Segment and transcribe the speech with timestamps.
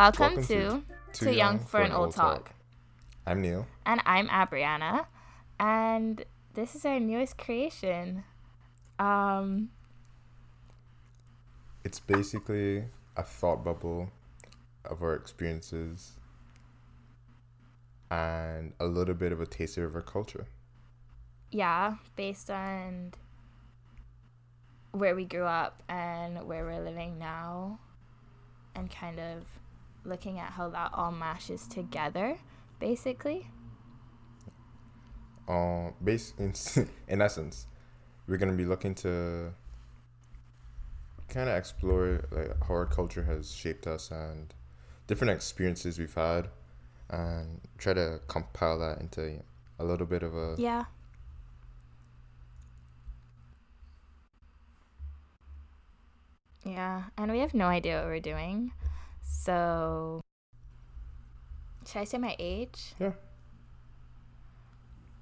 [0.00, 0.82] Welcome, Welcome to,
[1.12, 2.46] to, Too Young, for, an Old talk.
[2.46, 2.54] talk.
[3.26, 3.66] I'm Neil.
[3.84, 5.04] And I'm Abriana.
[5.58, 6.24] And
[6.54, 8.24] this is our newest creation.
[8.98, 9.68] Um,
[11.84, 14.08] it's basically a thought bubble
[14.86, 16.12] of our experiences
[18.10, 20.46] and a little bit of a taster of our culture.
[21.50, 23.12] Yeah, based on
[24.92, 27.78] where we grew up and where we're living now,
[28.74, 29.44] and kind of
[30.04, 32.38] looking at how that all mashes together,
[32.78, 33.48] basically.
[35.48, 36.54] Um, base in
[37.08, 37.66] in essence,
[38.26, 39.52] we're gonna be looking to
[41.28, 44.52] kind of explore like how our culture has shaped us and
[45.06, 46.48] different experiences we've had
[47.08, 49.40] and try to compile that into
[49.78, 50.84] a little bit of a yeah
[56.64, 58.72] yeah and we have no idea what we're doing
[59.30, 60.20] so
[61.86, 62.94] should i say my age?
[62.98, 63.12] Yeah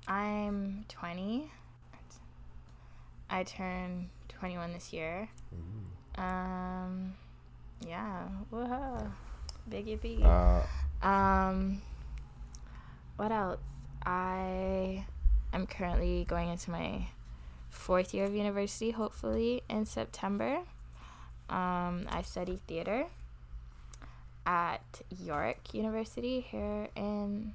[0.06, 1.50] i'm 20
[3.28, 5.28] i turn 21 this year.
[5.53, 6.23] Ooh.
[6.23, 7.12] um
[7.87, 9.12] yeah whoa
[9.70, 10.62] biggie biggie uh,
[11.03, 11.83] um,
[13.17, 13.61] what else?
[14.05, 15.05] I
[15.53, 17.09] am currently going into my
[17.70, 20.59] fourth year of university, hopefully in September.
[21.48, 23.06] Um, I study theater
[24.48, 27.52] at York University here in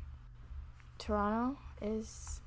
[0.99, 2.39] Toronto is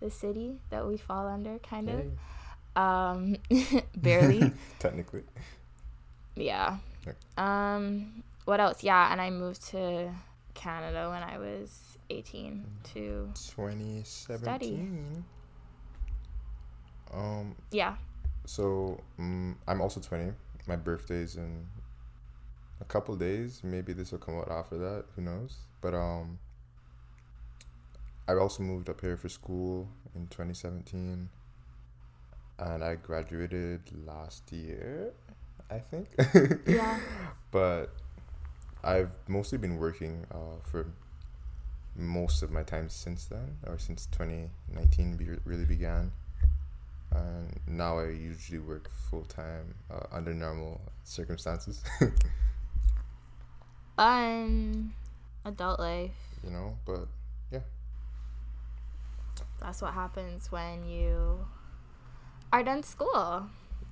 [0.00, 2.80] the city that we fall under, kind of.
[2.80, 3.36] Um,
[3.96, 4.52] barely.
[4.78, 5.24] Technically.
[6.36, 6.76] Yeah.
[7.06, 7.16] Okay.
[7.36, 8.84] Um, what else?
[8.84, 10.12] Yeah, and I moved to
[10.54, 14.04] Canada when I was 18 to 2017.
[14.04, 14.88] Study.
[17.12, 17.96] Um yeah.
[18.46, 20.32] So, um, I'm also 20.
[20.66, 21.66] My birthday's in
[22.82, 23.62] a couple days.
[23.64, 25.56] Maybe this will come out after that, who knows?
[25.80, 26.38] But um
[28.28, 31.28] I also moved up here for school in 2017
[32.58, 35.12] and I graduated last year,
[35.70, 36.08] I think.
[36.66, 36.98] yeah.
[37.50, 37.90] but
[38.84, 40.86] I've mostly been working uh, for
[41.96, 46.12] most of my time since then, or since 2019 be- really began.
[47.10, 51.82] And now I usually work full time uh, under normal circumstances.
[53.96, 54.92] Fun,
[55.44, 56.16] adult life.
[56.44, 57.06] You know, but
[57.50, 57.60] yeah.
[59.60, 61.46] That's what happens when you
[62.52, 63.46] are done school.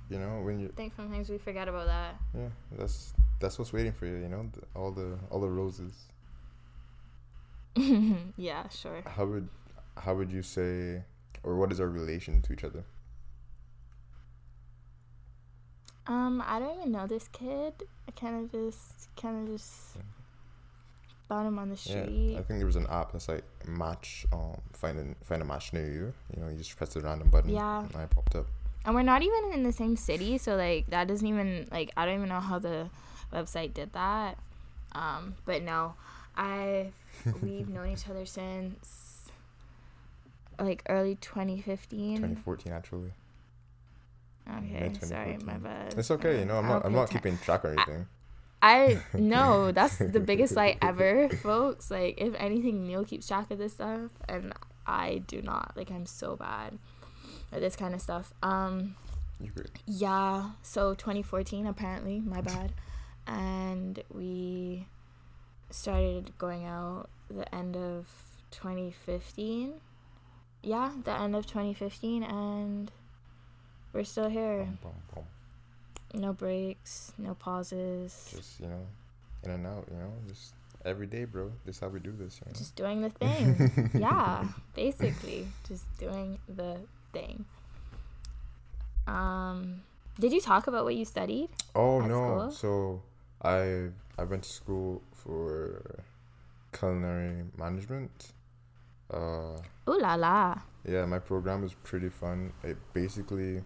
[0.09, 2.15] You know, when you I think sometimes we forget about that.
[2.35, 4.17] Yeah, that's that's what's waiting for you.
[4.17, 5.93] You know, the, all the all the roses.
[8.37, 9.01] yeah, sure.
[9.05, 9.47] How would
[9.97, 11.03] how would you say,
[11.43, 12.83] or what is our relation to each other?
[16.07, 17.73] Um, I don't even know this kid.
[18.07, 19.97] I kind of just kind of just
[21.29, 22.31] found him on the street.
[22.33, 24.25] Yeah, I think there was an app that's like match.
[24.33, 26.13] Um, find a find a match near you.
[26.35, 27.51] You know, you just press the random button.
[27.51, 27.83] Yeah.
[27.83, 28.47] And I popped up
[28.85, 32.05] and we're not even in the same city so like that doesn't even like i
[32.05, 32.89] don't even know how the
[33.33, 34.37] website did that
[34.93, 35.93] um but no
[36.35, 36.87] i
[37.41, 39.29] we've known each other since
[40.59, 43.11] like early 2015 2014 actually
[44.49, 47.69] okay sorry my bad it's okay you know i'm not i'm not keeping track or
[47.69, 48.07] anything
[48.61, 51.89] I know that's the biggest lie ever, folks.
[51.89, 54.53] Like, if anything, Neil keeps track of this stuff, and
[54.85, 55.73] I do not.
[55.75, 56.77] Like, I'm so bad
[57.51, 58.33] at this kind of stuff.
[58.43, 58.95] Um,
[59.85, 62.73] yeah, so 2014 apparently, my bad,
[63.25, 64.87] and we
[65.69, 68.07] started going out the end of
[68.51, 69.73] 2015.
[70.63, 72.91] Yeah, the end of 2015, and
[73.93, 74.57] we're still here.
[74.57, 76.21] Boom, boom, boom.
[76.21, 78.33] No breaks, no pauses.
[78.35, 78.85] Just you know,
[79.43, 79.87] in and out.
[79.91, 80.53] You know, just
[80.85, 81.51] every day, bro.
[81.65, 82.39] This is how we do this.
[82.39, 82.57] You know?
[82.57, 83.91] Just doing the thing.
[83.99, 84.45] yeah,
[84.75, 86.77] basically, just doing the
[87.13, 87.45] thing.
[89.07, 89.81] Um,
[90.19, 91.49] did you talk about what you studied?
[91.75, 92.49] Oh no!
[92.49, 92.51] School?
[92.51, 93.01] So
[93.41, 96.03] I I went to school for
[96.71, 98.33] culinary management.
[99.11, 99.57] Uh,
[99.89, 100.55] Ooh la la!
[100.87, 102.53] Yeah, my program was pretty fun.
[102.63, 103.63] It basically,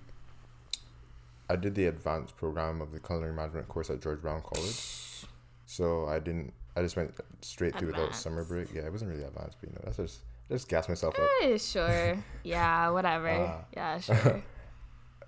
[1.49, 5.25] I did the advanced program of the culinary management course at George Brown College.
[5.65, 6.53] So I didn't.
[6.75, 8.09] I just went straight through advanced.
[8.09, 8.73] without summer break.
[8.73, 10.19] Yeah, it wasn't really advanced, but you know that's just
[10.49, 11.27] just gas myself up.
[11.43, 12.17] Eh, sure.
[12.43, 13.29] yeah, whatever.
[13.29, 14.43] Uh, yeah, sure.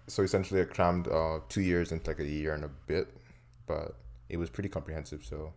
[0.08, 3.08] so essentially, I crammed uh, two years into like a year and a bit,
[3.66, 3.96] but
[4.30, 5.24] it was pretty comprehensive.
[5.26, 5.54] So,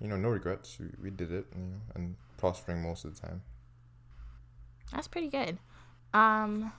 [0.00, 0.78] you know, no regrets.
[0.78, 3.42] We, we did it, you know, and prospering most of the time.
[4.92, 5.58] That's pretty good.
[6.12, 6.72] Um,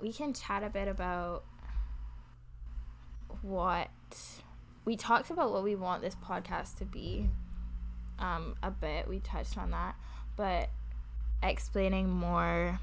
[0.00, 1.44] we can chat a bit about
[3.44, 3.90] what
[4.86, 7.28] we talked about what we want this podcast to be
[8.18, 9.06] um, a bit.
[9.06, 9.96] We touched on that.
[10.36, 10.70] But
[11.42, 12.80] explaining more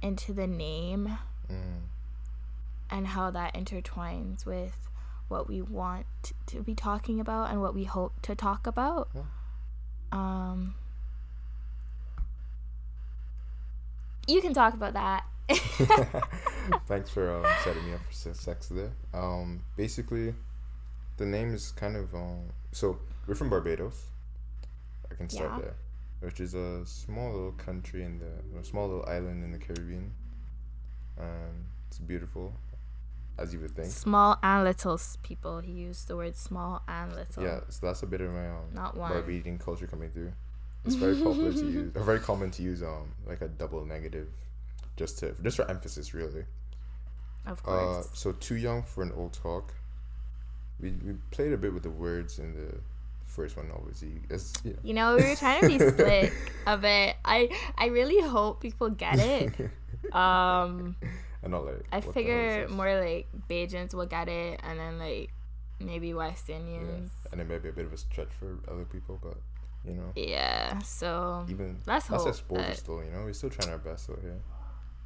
[0.00, 1.18] into the name
[1.50, 1.82] Mm.
[2.88, 4.88] and how that intertwines with
[5.28, 6.06] what we want
[6.46, 9.10] to be talking about and what we hope to talk about.
[9.14, 9.22] Yeah.
[10.10, 10.74] Um,
[14.26, 15.24] you can talk about that.
[16.86, 18.90] Thanks for um, setting me up for sex there.
[19.12, 20.34] Um, basically,
[21.16, 22.44] the name is kind of um.
[22.72, 24.06] So we're from Barbados.
[25.10, 25.60] I can start Yeah.
[25.62, 25.74] there,
[26.20, 30.12] which is a small little country in the a small little island in the Caribbean,
[31.18, 32.54] and it's beautiful,
[33.38, 33.88] as you would think.
[33.90, 35.60] Small and little people.
[35.60, 37.42] He used the word small and little.
[37.42, 39.12] Yeah, so that's a bit of my um Not one.
[39.12, 40.32] Barbadian culture coming through.
[40.86, 44.28] It's very popular to use, or very common to use um like a double negative,
[44.96, 46.44] just to just for emphasis really.
[47.46, 48.08] Of Uh, course.
[48.14, 49.74] so too young for an old talk.
[50.80, 52.78] We we played a bit with the words in the
[53.26, 53.70] first one.
[53.74, 54.20] Obviously,
[54.64, 54.72] yeah.
[54.82, 56.32] you know, we were trying to be slick
[56.66, 57.16] a bit.
[57.24, 59.52] I I really hope people get it.
[60.12, 60.96] Um,
[61.42, 61.82] and not like.
[61.90, 65.30] I what the hell figure more like Bajans will get it, and then like
[65.80, 66.56] maybe West Yeah.
[66.56, 67.10] Indians.
[67.32, 69.38] and it may be a bit of a stretch for other people, but
[69.84, 70.78] you know, Yeah.
[70.80, 73.02] So even let's that's hope exposure that- still.
[73.02, 74.38] You know, we're still trying our best out here.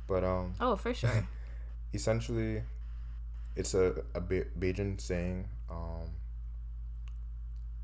[0.09, 1.29] But um, Oh, for sure.
[1.95, 2.63] essentially,
[3.55, 6.11] it's a a Ba- Bajan saying um.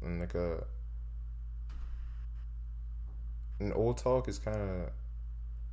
[0.03, 0.65] And like a.
[3.61, 4.91] An old talk is kind of,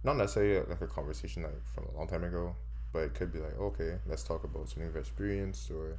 [0.04, 2.56] not necessarily like a conversation like from a long time ago,
[2.94, 5.98] but it could be like okay, let's talk about something we've experienced or.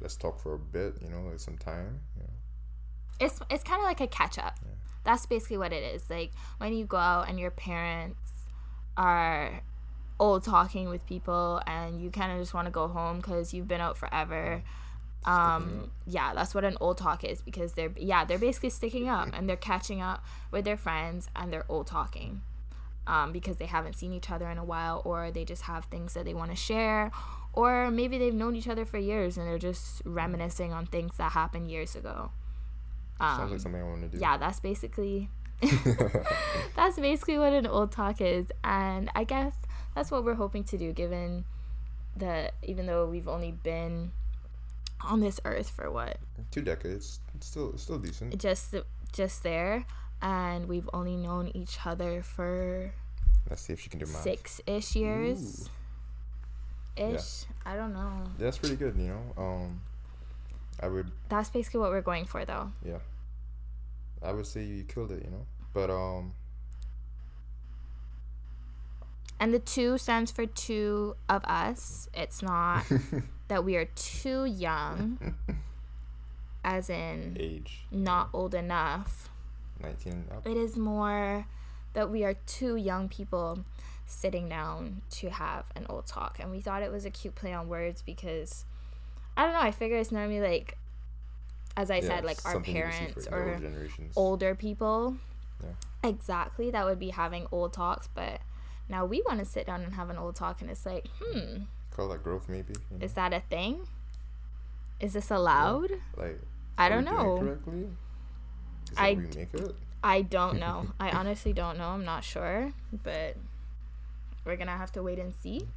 [0.00, 2.00] Let's talk for a bit, you know, like some time.
[2.16, 3.26] You know.
[3.26, 4.58] it's it's kind of like a catch up.
[4.62, 4.72] Yeah.
[5.04, 6.10] That's basically what it is.
[6.10, 8.18] Like when you go out and your parents
[8.96, 9.60] are
[10.20, 13.68] old talking with people and you kind of just want to go home because you've
[13.68, 14.62] been out forever.
[15.24, 19.30] Um, yeah, that's what an old talk is because they're yeah they're basically sticking up
[19.32, 22.42] and they're catching up with their friends and they're old talking.
[23.06, 26.14] Um, because they haven't seen each other in a while, or they just have things
[26.14, 27.10] that they want to share,
[27.52, 31.32] or maybe they've known each other for years and they're just reminiscing on things that
[31.32, 32.30] happened years ago.
[33.18, 34.16] Sounds Um, like something I want to do.
[34.18, 35.28] yeah, that's basically
[36.76, 39.54] that's basically what an old talk is, and I guess
[39.94, 40.92] that's what we're hoping to do.
[40.92, 41.44] Given
[42.16, 44.12] that, even though we've only been
[45.00, 46.18] on this earth for what
[46.50, 47.20] Two decades.
[47.34, 48.38] It's still still decent.
[48.40, 48.74] just
[49.12, 49.84] just there,
[50.22, 52.92] and we've only known each other for
[53.48, 54.22] Let's see if she can do math.
[54.22, 55.68] six ish years.
[56.96, 58.22] Ish, I don't know.
[58.38, 59.22] That's pretty good, you know.
[59.36, 59.80] Um,
[60.80, 62.70] I would That's basically what we're going for, though.
[62.86, 62.98] yeah.
[64.22, 65.46] I would say you killed it, you know.
[65.72, 66.34] But um,
[69.40, 72.08] And the two stands for two of us.
[72.14, 72.84] It's not
[73.48, 75.34] that we are too young,
[76.64, 79.28] as in age not old enough.
[79.82, 80.46] nineteen up.
[80.46, 81.46] It is more
[81.94, 83.64] that we are two young people
[84.06, 86.38] sitting down to have an old talk.
[86.40, 88.64] And we thought it was a cute play on words because
[89.36, 90.76] I don't know, I figure it's normally like,
[91.76, 93.60] as I Yeah, said, like our something you would see parents or
[94.16, 95.16] older people.
[95.62, 96.08] Yeah.
[96.08, 98.08] Exactly, that would be having old talks.
[98.14, 98.40] But
[98.88, 101.62] now we want to sit down and have an old talk, and it's like, hmm,
[101.90, 102.74] Call that growth, maybe.
[102.90, 103.04] You know?
[103.04, 103.86] is that a thing?
[105.00, 105.90] Is this allowed?
[106.16, 106.40] like
[106.76, 107.38] I don't we doing it know.
[107.38, 107.80] Correctly.
[108.92, 109.74] Is I that we make it.
[110.02, 110.88] I don't know.
[111.00, 111.88] I honestly don't know.
[111.88, 112.72] I'm not sure,
[113.04, 113.36] but
[114.44, 115.68] we're gonna have to wait and see,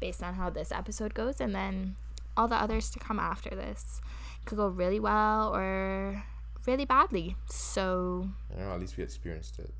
[0.00, 1.96] based on how this episode goes, and then
[2.36, 4.00] all the others to come after this
[4.44, 6.22] could go really well or
[6.66, 7.36] really badly.
[7.48, 9.72] So at least we experienced it.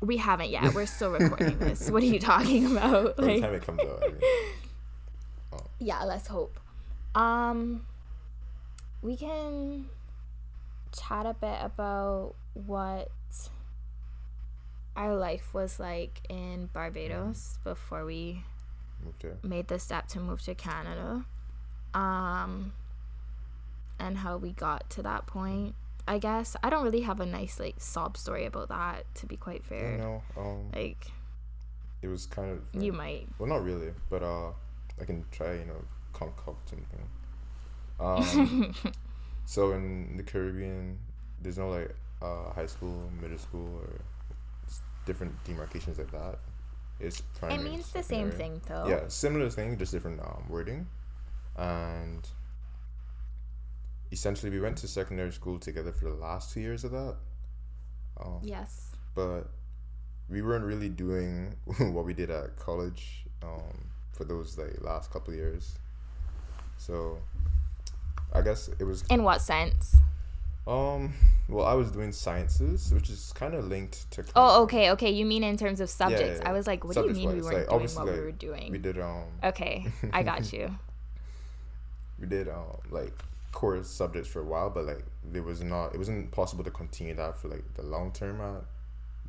[0.00, 0.74] we haven't yet.
[0.74, 1.90] We're still recording this.
[1.90, 3.16] What are you talking about?
[3.16, 4.20] By the time it comes out, I mean,
[5.80, 6.58] yeah, let's hope.
[7.14, 7.84] Um,
[9.02, 9.86] we can
[10.96, 13.10] chat a bit about what
[14.96, 18.42] our life was like in Barbados before we
[19.20, 19.36] there.
[19.42, 21.24] made the step to move to Canada.
[21.98, 22.72] Um,
[23.98, 25.74] and how we got to that point.
[26.06, 29.12] I guess I don't really have a nice like sob story about that.
[29.16, 31.06] To be quite fair, You know, um, like
[32.02, 33.26] it was kind of you might.
[33.38, 34.50] Well, not really, but uh,
[35.00, 37.04] I can try, you know, concoct something.
[38.00, 38.74] Um,
[39.44, 40.98] so in the Caribbean,
[41.42, 44.00] there's no like uh, high school, middle school, or
[45.04, 46.38] different demarcations like that.
[47.00, 48.86] It's It means the same thing though.
[48.88, 50.86] Yeah, similar thing, just different um, wording,
[51.58, 52.26] and
[54.12, 57.16] essentially we went to secondary school together for the last two years of that.
[58.20, 58.92] Um, Yes.
[59.14, 59.50] but
[60.30, 65.34] we weren't really doing what we did at college um, for those like last couple
[65.34, 65.78] years.
[66.76, 67.18] So,
[68.32, 69.02] I guess it was.
[69.10, 69.96] In what sense?
[70.66, 71.12] Um.
[71.48, 74.24] Well, I was doing sciences, which is kind of linked to.
[74.36, 75.10] Oh, okay, okay.
[75.10, 76.40] You mean in terms of subjects?
[76.42, 78.32] yeah, I was like, what do you mean we weren't like, doing what we were
[78.32, 78.70] doing?
[78.70, 79.24] We did um.
[79.42, 80.70] Okay, I got you.
[82.18, 83.12] We did um like
[83.52, 87.14] core subjects for a while, but like there was not it wasn't possible to continue
[87.14, 88.62] that for like the long term at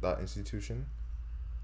[0.02, 0.86] that institution.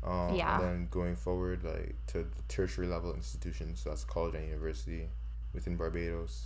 [0.03, 0.59] Um, Yeah.
[0.59, 5.09] And then going forward, like to the tertiary level institutions, so that's college and university
[5.53, 6.45] within Barbados.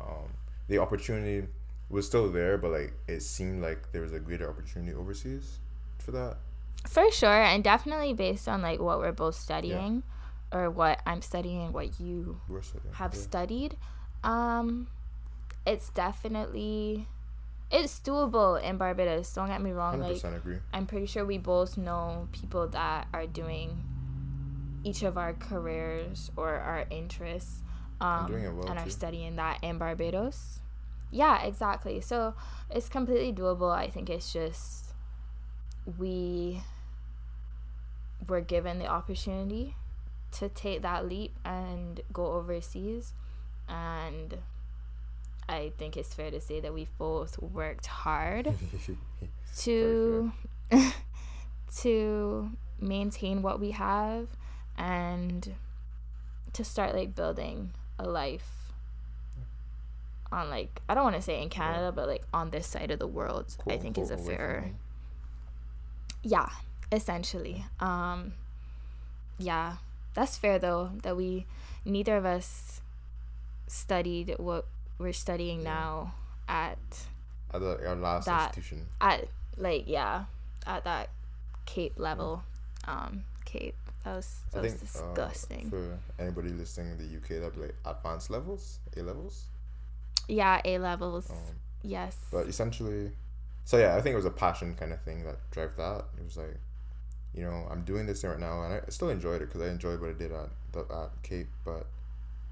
[0.00, 0.28] Um,
[0.68, 1.46] the opportunity
[1.88, 5.58] was still there, but like it seemed like there was a greater opportunity overseas
[5.98, 6.36] for that.
[6.88, 10.02] For sure, and definitely based on like what we're both studying,
[10.52, 12.94] or what I'm studying, what you studying.
[12.94, 13.20] have yeah.
[13.20, 13.76] studied,
[14.22, 14.88] um,
[15.66, 17.08] it's definitely
[17.70, 19.32] it's doable in Barbados.
[19.32, 20.00] Don't get me wrong.
[20.00, 20.58] Like agree.
[20.72, 23.82] I'm pretty sure we both know people that are doing
[24.84, 27.62] each of our careers or our interests
[28.00, 30.60] um, well, and are studying that in Barbados.
[31.10, 32.00] Yeah, exactly.
[32.00, 32.34] So
[32.70, 33.74] it's completely doable.
[33.74, 34.92] I think it's just
[35.98, 36.62] we
[38.28, 39.74] were given the opportunity
[40.32, 43.12] to take that leap and go overseas.
[43.68, 44.38] And
[45.48, 48.52] I think it's fair to say that we've both worked hard
[49.58, 50.32] to
[51.78, 54.28] to maintain what we have
[54.76, 55.54] and
[56.52, 58.72] to start like building a life
[60.32, 62.98] on like I don't want to say in Canada but like on this side of
[62.98, 64.70] the world I think is a Quote, unquote, away from fair
[66.22, 66.48] yeah
[66.90, 67.64] essentially.
[67.80, 68.32] Um
[69.38, 69.76] yeah
[70.16, 71.46] that's fair though that we
[71.84, 72.80] neither of us
[73.68, 74.66] studied what
[74.98, 76.14] we're studying now
[76.48, 76.78] at
[77.52, 78.86] At the, our last That- institution.
[79.00, 80.24] at like yeah
[80.66, 81.10] at that
[81.66, 82.42] cape level.
[82.86, 85.70] Um cape that was I that was think uh, disgusting.
[85.70, 89.44] for anybody listening in the UK, that'd be like advanced levels, A levels.
[90.28, 91.30] yeah a levels.
[91.30, 91.36] Um,
[91.82, 92.16] yes.
[92.32, 93.10] but essentially,
[93.64, 96.04] so yeah, I think it was a passion kind of thing that drove that.
[96.18, 96.56] It was like,
[97.36, 99.68] you know, I'm doing this thing right now, and I still enjoyed it because I
[99.70, 101.48] enjoyed what I did at the at Cape.
[101.64, 101.86] But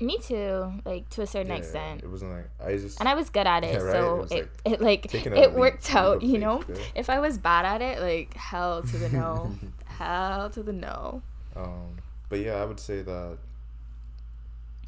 [0.01, 3.15] me too like to a certain yeah, extent it wasn't like I just and I
[3.15, 3.93] was good at it, Yeah, right?
[3.93, 6.65] so It it, it like it leap- worked out, you know.
[6.69, 6.77] yeah.
[6.95, 11.23] If I was bad at it, like hell to the no, hell to the no.
[11.57, 13.39] Um, but yeah, I would say that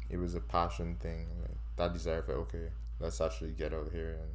[0.09, 4.17] it was a passion thing, like that desire for okay, let's actually get out here
[4.21, 4.31] and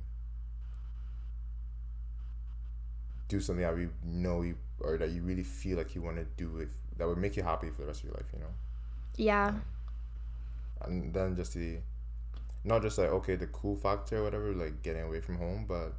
[3.33, 6.27] do something that we know you or that you really feel like you want to
[6.43, 8.53] do with that would make you happy for the rest of your life, you know.
[9.17, 9.55] Yeah,
[10.85, 11.79] And then just the,
[12.65, 15.93] not just like okay the cool factor or whatever, like getting away from home, but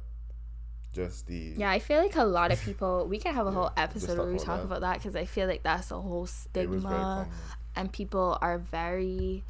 [0.92, 1.70] just the yeah.
[1.70, 3.06] I feel like a lot of people.
[3.14, 4.64] We can have a Yeah, whole episode where we talk that.
[4.64, 7.28] about that because I feel like that's a whole stigma.
[7.76, 9.42] and people are very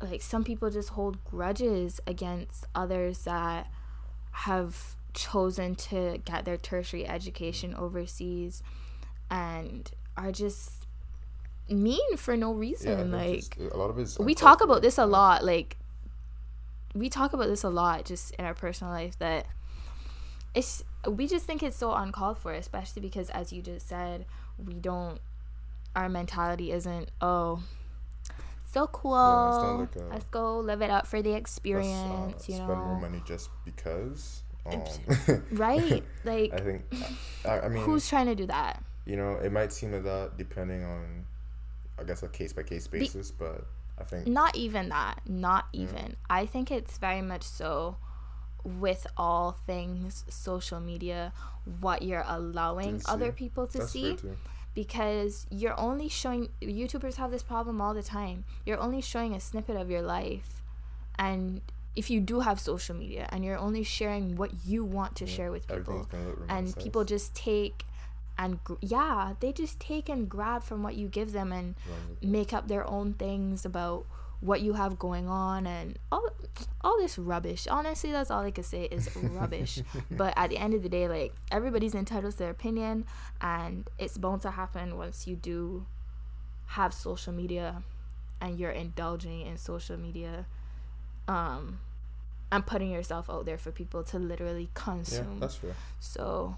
[0.00, 3.66] like some people just hold grudges against others that
[4.46, 8.62] have chosen to get their tertiary education overseas
[9.30, 10.86] and are just
[11.68, 14.96] mean for no reason think like just- a lot of it's we talk about this
[14.96, 15.76] a lot like
[16.94, 19.46] we talk about this a lot just in our personal life that
[20.54, 24.24] it's we just think it's so uncalled for especially because as you just said
[24.56, 25.18] we don't
[25.96, 27.60] our mentality isn't oh
[28.70, 29.12] so cool.
[29.14, 33.00] Not like a- let's go live it up for the uh, experience you spend more
[33.00, 34.42] money just because.
[34.70, 36.82] Um, right like I think,
[37.44, 38.82] I, I mean, who's trying to do that?
[39.06, 41.24] you know, it might seem like that depending on,
[41.98, 43.66] I guess, a case by case basis, but
[43.98, 46.16] I think not even that not even.
[46.28, 47.96] I think it's very much so
[48.64, 51.32] with all things social media
[51.80, 54.16] what you're allowing other people to that's see
[54.74, 58.44] because you're only showing youtubers have this problem all the time.
[58.66, 60.62] You're only showing a snippet of your life
[61.18, 61.62] and
[61.98, 65.50] if you do have social media and you're only sharing what you want to share
[65.50, 67.84] with people Everything's gonna look and people just take
[68.38, 71.74] and gr- yeah they just take and grab from what you give them and
[72.22, 74.06] make up their own things about
[74.40, 76.28] what you have going on and all
[76.82, 77.66] all this rubbish.
[77.66, 79.82] Honestly, that's all I could say is rubbish.
[80.12, 83.04] but at the end of the day, like everybody's entitled to their opinion
[83.40, 85.86] and it's bound to happen once you do
[86.66, 87.82] have social media
[88.40, 90.46] and you're indulging in social media
[91.26, 91.80] um
[92.50, 95.34] and putting yourself out there for people to literally consume.
[95.34, 95.74] Yeah, that's fair.
[96.00, 96.56] So,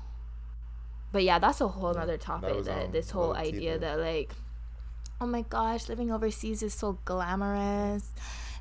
[1.13, 2.51] but yeah, that's a whole Yeah, other topic.
[2.51, 4.33] That, was, um, this whole idea that like,
[5.21, 8.11] oh my gosh, living overseas is so glamorous.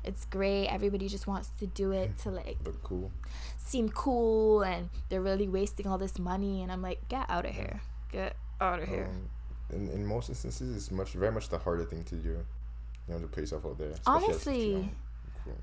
[0.02, 0.66] It's great.
[0.68, 3.12] Everybody just wants to do it to like Look cool.
[3.58, 6.62] seem cool, and they're really wasting all this money.
[6.62, 7.80] And I'm like, get out of here.
[8.10, 9.08] Get out of here.
[9.10, 9.28] Um,
[9.72, 12.28] in, in most instances, it's much very much the harder thing to do.
[12.30, 13.90] you know to put yourself out there.
[13.90, 14.90] especially as a Honestly,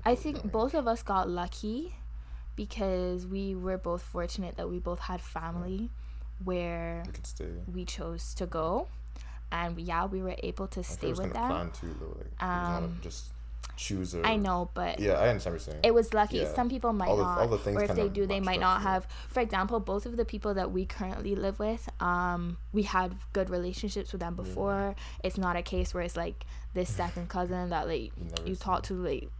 [0.04, 1.94] I think both of us got lucky
[2.56, 5.90] because we were both fortunate that we both had family
[6.44, 7.06] where age.
[7.06, 7.44] You could stay.
[7.72, 8.88] we chose to go.
[9.50, 11.48] And yeah, we were able to stay with them.
[11.48, 12.16] planned too, though.
[12.18, 13.30] Like, Um, just
[13.76, 14.26] choose or.
[14.26, 15.80] I know, but Yeah, I understand what you're saying.
[15.84, 16.38] it was lucky.
[16.38, 16.52] Yeah.
[16.54, 18.60] Some people might All the- not, all the things or if they do, they might
[18.60, 19.06] not have.
[19.30, 23.48] For example, both of the people that we currently live with, um, we had good
[23.50, 24.94] relationships with them before.
[25.24, 26.44] It's not a case where it's like
[26.74, 29.30] this second cousin that like You you talk to like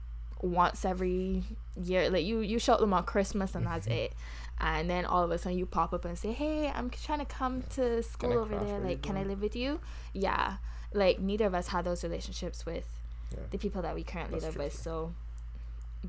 [0.42, 1.42] once every
[1.83, 2.11] year.
[2.11, 4.12] Like you you show them on Christmas and that's it.
[4.61, 7.25] And then all of a sudden you pop up and say, "Hey, I'm trying to
[7.25, 8.78] come to school over there.
[8.80, 9.80] Like, can I live with you?"
[10.12, 10.57] Yeah,
[10.92, 12.87] like neither of us had those relationships with
[13.30, 13.45] Yeah.
[13.50, 14.73] the people that we currently That's live with.
[14.75, 15.12] So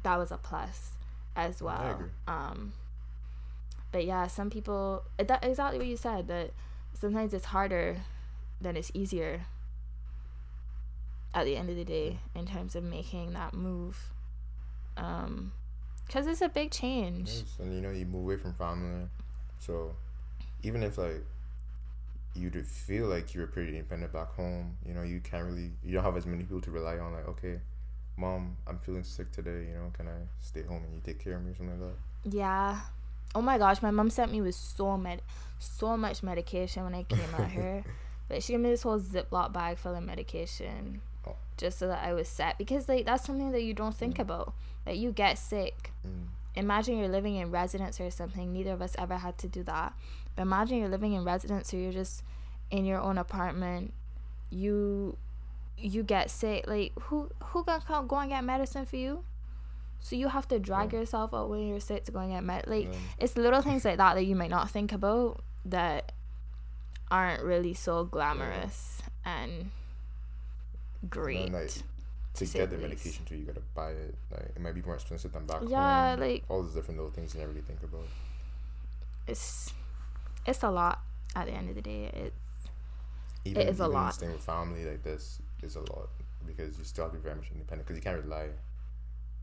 [0.04, 0.92] that was a plus
[1.36, 2.04] as well.
[2.28, 2.74] Um,
[3.92, 6.52] but yeah, some people uh, that exactly what you said that
[6.94, 7.98] sometimes it's harder
[8.62, 9.46] than it's easier.
[11.34, 14.10] At the end of the day, in terms of making that move,
[14.98, 15.52] um,
[16.06, 17.30] because it's a big change.
[17.30, 19.08] Yes, and you know you move away from family,
[19.60, 19.96] so
[20.64, 21.24] even if like
[22.36, 25.94] you do feel like you're pretty independent back home, you know you can't really you
[25.94, 27.14] don't have as many people to rely on.
[27.14, 27.60] Like okay,
[28.18, 29.68] mom, I'm feeling sick today.
[29.68, 31.92] You know, can I stay home and you take care of me or something like
[31.92, 32.38] that?
[32.38, 32.80] Yeah.
[33.36, 35.22] Oh my gosh, my mom sent me with so med,
[35.60, 37.84] so much medication when I came at her.
[38.30, 41.02] But she gave me this whole Ziploc bag full of medication.
[41.60, 42.58] Just so that I was set.
[42.58, 44.54] Because like that's something that you don't think about.
[44.86, 45.92] That you get sick.
[46.08, 46.28] Mm.
[46.56, 48.52] Imagine you're living in residence or something.
[48.52, 49.94] Neither of us ever had to do that.
[50.36, 52.24] But imagine you're living in residence or you're just
[52.72, 53.94] in your own apartment.
[54.50, 55.18] You
[55.78, 56.66] you get sick.
[56.68, 59.24] Like who who gonna come, go and get medicine for you?
[60.02, 61.00] So you have to drag Yeah.
[61.02, 62.68] yourself out when you're sick to go and get med.
[62.68, 66.14] Like then- it's little things like that that you might not think about that
[67.12, 69.72] aren't really so glamorous and
[71.10, 71.52] great.
[71.52, 71.72] Then, like,
[72.36, 72.90] to say get the least.
[72.90, 74.16] medication too, you gotta buy it.
[74.32, 76.20] Like it might be more expensive than back Yeah, home.
[76.22, 78.06] like- all those different little things you never really think about.
[79.28, 79.74] it's
[80.46, 81.00] it's a lot
[81.36, 82.10] at the end of the day.
[82.14, 82.70] it's
[83.46, 84.14] Even, is a lot.
[84.14, 86.10] Staying with family like this is a lot
[86.46, 88.48] because you still have to be very much independent because you can't rely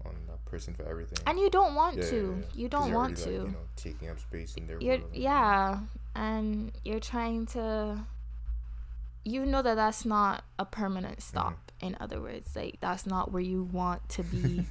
[0.05, 1.19] on that person for everything.
[1.27, 2.17] and you don't want Yeah, yeah, to.
[2.17, 2.47] yeah.
[2.55, 3.43] You 'Cause don't want already, to.
[3.43, 5.11] Like, you know, taking up space in their you're world.
[5.15, 5.81] yeah,
[6.15, 8.05] and you're trying to.
[9.29, 11.39] You know that that's not a permanent Mm-hmm.
[11.39, 11.73] stop.
[11.81, 14.65] In other words, like that's not where you want to be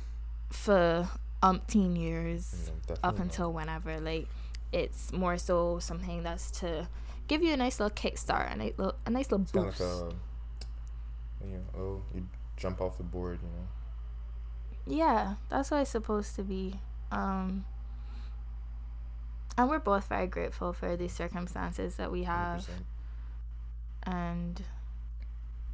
[0.50, 1.08] for
[1.42, 2.70] umpteen years.
[2.70, 3.20] Up definitely not.
[3.24, 4.00] until whenever.
[4.00, 4.28] Like
[4.72, 6.88] it's more so something that's to
[7.28, 9.80] give you a nice little kickstart, a nice little, a nice little It's kind boost.
[9.80, 10.14] of like
[11.42, 14.96] a, you know, oh, you jump off the board, you know.
[15.04, 16.80] yeah, that's what it's supposed to be.
[17.10, 17.64] Um,
[19.58, 22.68] and we're both very grateful for the circumstances that we have, 100%.
[24.06, 24.62] And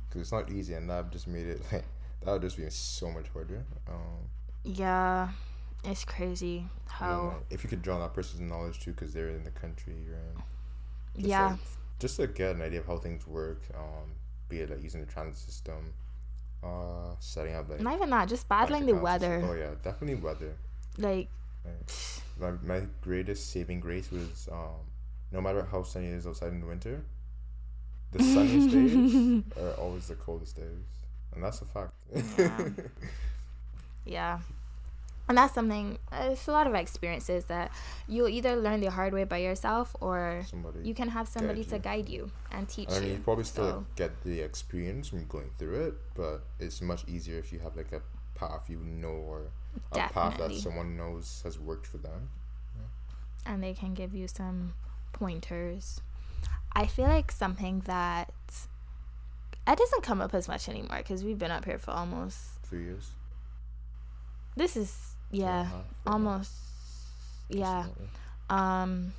[0.08, 1.84] Because it's not easy, and that just made it like
[2.24, 3.64] that would just be so much harder.
[3.88, 4.28] Um,
[4.64, 5.28] yeah,
[5.84, 9.44] it's crazy how if you could draw on that person's knowledge too, because they're in
[9.44, 10.42] the country you're in.
[11.16, 11.46] Just yeah.
[11.46, 11.58] like,
[11.98, 14.12] just to get an idea of how things work, um,
[14.48, 15.92] be it like using the transit system,
[16.62, 19.42] uh, setting up like Not even that, just battling the weather.
[19.48, 20.54] Oh yeah, definitely weather.
[20.98, 21.28] Like,
[22.40, 24.80] My, my greatest saving grace was um,
[25.30, 27.04] no matter how sunny it is outside in the winter,
[28.12, 30.86] the sunniest days are always the coldest days,
[31.34, 31.92] and that's a fact.
[32.38, 32.68] Yeah.
[34.04, 34.40] Yeah.
[35.28, 37.70] And that's something, it's a lot of experiences that
[38.08, 40.80] you'll either learn the hard way by yourself or Somebody.
[40.82, 42.96] you can have somebody to guide you and teach you.
[42.96, 43.20] I mean, you you.
[43.22, 47.52] probably still so- get the experience from going through it, but it's much easier if
[47.52, 48.02] you have like a
[48.34, 49.42] path you know or
[49.92, 52.28] a path that someone knows has worked for them.
[53.46, 54.74] And they can give you some
[55.12, 56.00] pointers.
[56.74, 58.32] I feel like something that
[59.68, 62.84] it doesn't come up as much anymore because we've been up here for almost, Three
[62.84, 63.10] years.
[64.56, 66.12] this is, two and a yeah, half, right now.
[66.12, 66.52] almost,
[67.48, 67.84] yeah.
[68.50, 69.12] Um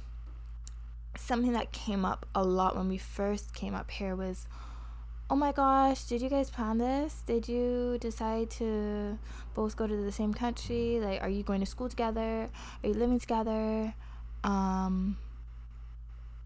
[1.16, 4.48] something that came up a lot when we first came up here was
[5.30, 9.18] oh my gosh did you guys plan this did you decide to
[9.54, 12.50] both go to the same country like are you going to school together
[12.84, 13.94] are you living together
[14.44, 15.16] um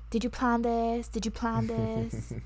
[0.10, 1.08] did you plan this?
[1.08, 2.34] Did you plan this?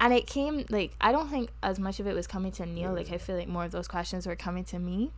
[0.00, 2.94] And it came like i don't think as much of it was coming to neil.
[2.94, 5.12] Like i feel like more of those questions were coming to me.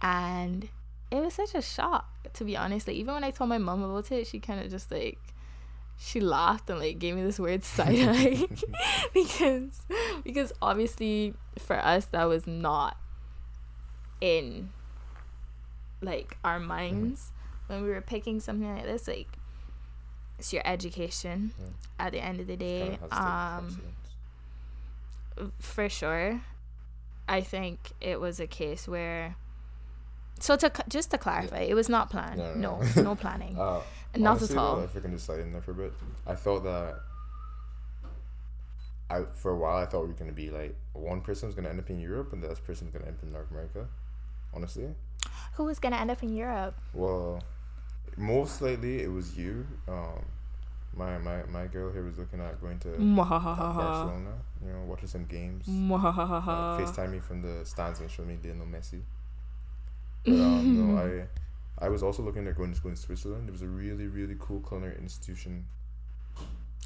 [0.00, 0.68] And
[1.10, 2.88] it was such a shock to be honest.
[2.88, 5.18] Like even when i told my mom about it she kind of just like
[5.98, 8.48] she laughed and like gave me this weird side eye.
[9.12, 9.82] Because
[10.24, 12.96] because obviously for us that was not
[14.22, 14.70] in
[16.00, 16.68] like our mm-hmm.
[16.68, 17.30] minds
[17.66, 19.06] when we were picking something like this.
[19.06, 19.28] Like
[20.38, 22.06] it's your education Yeah.
[22.06, 23.80] at the end of the day has to take um
[25.58, 26.40] for sure
[27.26, 29.36] I think it was a case where.
[30.40, 32.38] So to just to clarify, it was not planned.
[32.38, 33.56] No, No, no, no, planning.
[33.58, 33.80] Uh,
[34.16, 34.76] Not honestly, at all.
[34.76, 35.92] Though, if I can just slide in there for a bit,
[36.26, 36.96] I thought that.
[39.10, 41.68] I for a while I thought we were gonna be like one person was gonna
[41.70, 43.86] end up in Europe and the other person was gonna end up in North America.
[44.52, 44.88] Honestly,
[45.54, 46.74] Who was gonna end up in Europe?
[46.92, 47.42] well,
[48.16, 49.66] most likely it was you.
[49.88, 50.24] Um,
[50.96, 54.34] my my my girl here was looking at going to Barcelona.
[54.64, 55.66] You know, watching some games.
[55.66, 56.78] Uh.
[56.80, 59.00] FaceTime me from the stands and show me Lionel Messi.
[60.24, 63.48] But um, no, I I was also looking at going to school in Switzerland.
[63.48, 65.66] It was a really really cool culinary institution,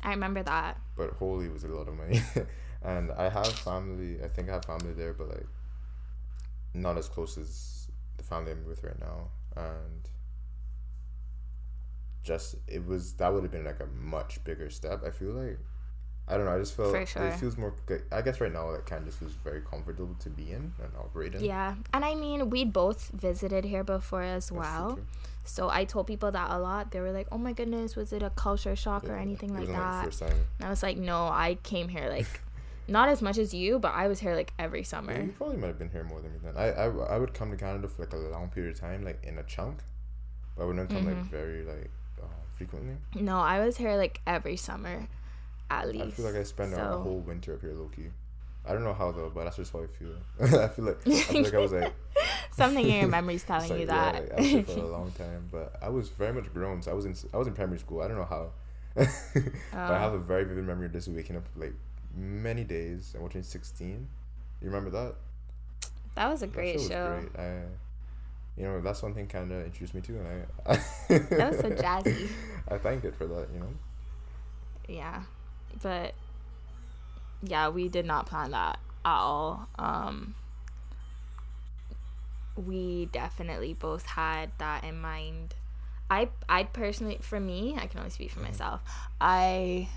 [0.02, 0.78] I remember that.
[0.96, 2.20] but holy, it was a lot of money.
[2.82, 4.18] and I have family.
[4.22, 5.46] I think I have family there, but like
[6.74, 9.28] not as close as the family I'm with right now.
[9.56, 10.08] And
[12.32, 14.98] just it was that would have been like a much bigger step.
[15.04, 15.58] I feel like.
[16.30, 16.54] I don't know.
[16.54, 17.22] I just felt For sure.
[17.28, 17.72] it feels more.
[18.12, 21.42] I guess right now, like, of feels very comfortable to be in and operate in.
[21.42, 24.98] Yeah, and I mean, we'd both visited here before as well.
[25.46, 26.90] So I told people that a lot.
[26.92, 30.04] They were like, "Oh my goodness, was it a culture shock or anything like that?"
[30.04, 30.36] first time.
[30.58, 32.28] And I was like, "No, I came here like,
[32.96, 35.56] not as much as you, but I was here like every Yeah, summer." you probably
[35.56, 36.56] might have been here more than me then.
[36.58, 39.24] I, I, I would come to Canada for like a long period of time, like
[39.24, 39.78] in a chunk,
[40.54, 41.30] but I wouldn't come like Mhm.
[41.38, 41.90] very like
[42.58, 42.96] frequently.
[43.14, 45.08] No, I was here like every summer,
[45.70, 46.04] at least.
[46.04, 48.08] I feel like I spent a, a whole winter up here, low key.
[48.66, 50.14] I don't know how though, but that's just how I feel.
[50.60, 51.92] I feel like I feel like I was like
[52.50, 54.30] Something in your memory's telling like, you yeah, that.
[54.38, 56.82] like, I was for a long time, but I was very much grown.
[56.82, 58.02] So I was in I was in primary school.
[58.02, 58.50] I don't know how,
[58.94, 59.06] but
[59.72, 59.94] I Oh.
[59.94, 60.18] have a oh.
[60.18, 61.72] very vivid memory of just waking up like
[62.14, 64.08] many days and watching Sixteen.
[64.60, 65.14] You remember that?
[66.16, 67.20] that was a That great was show.
[67.32, 67.44] great.
[67.46, 67.62] I,
[68.58, 70.74] you know, that's one thing kind of introduced me to, and I.
[71.08, 72.28] That was so jazzy.
[72.68, 73.46] I thank it for that.
[73.54, 73.68] You know.
[74.88, 75.22] yeah
[75.82, 76.14] but
[77.42, 80.34] yeah we did not plan that at all um
[82.56, 85.54] we definitely both had that in mind
[86.10, 88.80] i i personally for me i can only speak for myself
[89.20, 89.88] i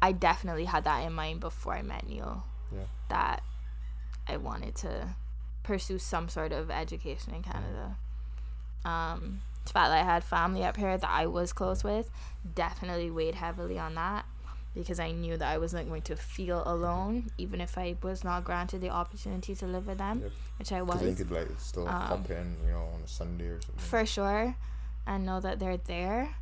[0.00, 2.42] i definitely had that in mind before i met neil
[2.74, 2.84] Yeah.
[3.10, 3.42] that
[4.26, 5.08] i wanted to
[5.62, 7.96] pursue some sort of education in canada
[8.84, 12.10] um the fact that I had family up here that I was close with
[12.56, 14.24] definitely weighed heavily on that
[14.74, 18.42] because I knew that I wasn't going to feel alone even if I was not
[18.42, 20.32] granted the opportunity to live with them, Yep.
[20.58, 20.98] which I was.
[20.98, 23.78] Then you could like still Um, pop in, you know, on a Sunday or something.
[23.78, 24.56] for sure
[25.06, 26.34] and know that they're there.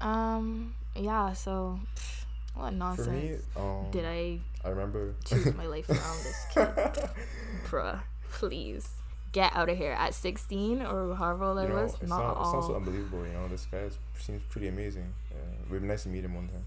[0.00, 5.14] Um yeah, so pff, what For nonsense me, um, did I I remember.
[5.24, 7.08] choose my life around this kid?
[7.70, 8.00] Bruh,
[8.30, 8.88] please.
[9.32, 11.94] Get out of here at 16 or however old I you know, was.
[12.00, 12.54] it's Not, not, at it's all.
[12.56, 13.26] also unbelievable.
[13.26, 15.12] You know, this guy is, seems pretty amazing.
[15.30, 15.36] Uh,
[15.66, 16.64] it would be nice to meet him one time.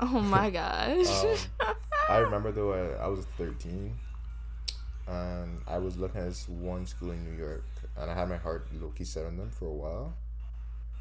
[0.00, 1.24] Oh my gosh.
[1.64, 1.74] Um,
[2.10, 3.90] I remember though, I, I was 13,
[5.08, 7.64] and I was looking at this one school in New York,
[7.96, 10.14] and I had my heart low key set on them for a while.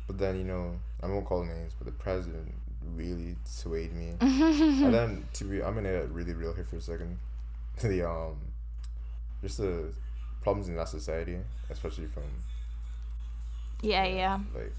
[0.08, 2.54] But then, you know, I won't call names, but the president
[2.96, 4.14] really swayed me.
[4.22, 7.18] and then, to be, I'm gonna get really real here for a second.
[7.82, 8.38] The um,
[9.46, 9.94] just the
[10.42, 11.38] problems in our society,
[11.70, 12.24] especially from
[13.82, 14.40] yeah, yeah.
[14.54, 14.74] like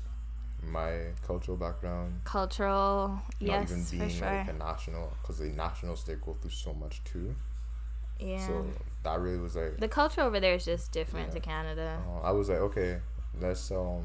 [0.62, 0.92] my
[1.26, 2.20] cultural background.
[2.24, 4.29] Cultural, not yes, even for being sure.
[4.29, 7.35] like a national because the nationals they go through so much too
[8.18, 8.46] yeah.
[8.46, 8.66] so
[9.02, 11.35] that really was like the culture over there is just different Yeah.
[11.35, 12.02] to Canada.
[12.09, 12.98] uh, i was like okay
[13.40, 14.05] let's um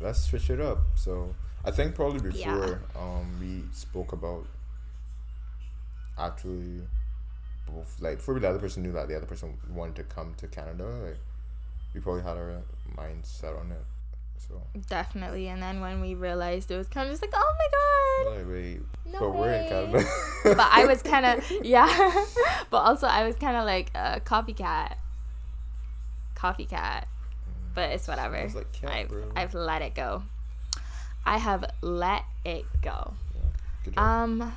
[0.00, 2.54] let's switch it up so i think probably Yeah.
[2.54, 4.46] before um we spoke about
[6.18, 6.82] actually
[7.66, 10.46] both like before the other person knew that the other person wanted to come to
[10.48, 11.18] canada like
[11.94, 12.62] we probably had our
[12.96, 13.84] mind set on it
[14.48, 15.48] so Definitely.
[15.48, 18.48] And then when we realized it was kind of just like, oh my god.
[18.48, 20.04] wait No but we're in canada
[20.44, 21.86] but I was kind of, yeah.
[22.70, 24.94] but also, I was kind of like a copycat.
[26.34, 27.04] Copycat.
[27.74, 28.36] But it's whatever.
[28.36, 29.32] Sounds like cat, I've, bro.
[29.34, 30.22] I've let it go.
[31.24, 33.14] I have let it go.
[33.84, 34.56] job Um,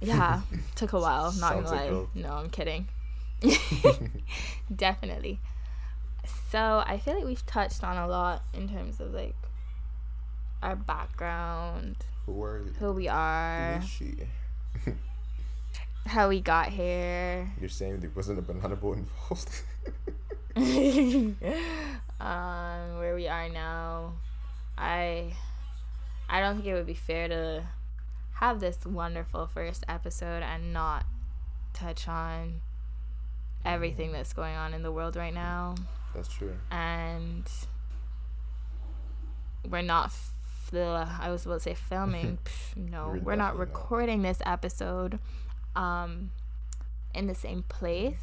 [0.00, 0.42] yeah,
[0.74, 1.32] took a while.
[1.32, 2.06] Not Sounds gonna lie.
[2.14, 2.88] No, I'm kidding.
[4.74, 5.40] Definitely.
[6.50, 9.34] So I feel like we've touched on a lot in terms of like
[10.62, 13.82] our background, who are you who we are,
[16.06, 19.62] how we got here, You're saying there wasn't a banana boat involved?
[20.56, 21.36] um,
[22.98, 24.14] where we are now.
[24.78, 25.32] I,
[26.28, 27.64] I don't think it would be fair to
[28.36, 31.04] have this wonderful first episode and not
[31.72, 32.60] touch on
[33.64, 35.74] everything that's going on in the world right now.
[36.14, 36.54] That's true.
[36.70, 37.44] and
[39.68, 40.32] we're not f-
[40.70, 42.38] the I was about to say filming.
[42.44, 43.58] Pff, no, We're we're not definitely not.
[43.58, 45.18] recording this episode
[45.74, 46.30] um
[47.14, 48.16] in the same place.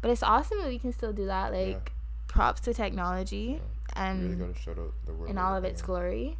[0.00, 1.52] but it's awesome that we can still do that.
[1.52, 1.92] Like, Yeah.
[2.28, 3.60] props to technology
[3.96, 6.36] and really gotta shout out the world in all of its glory.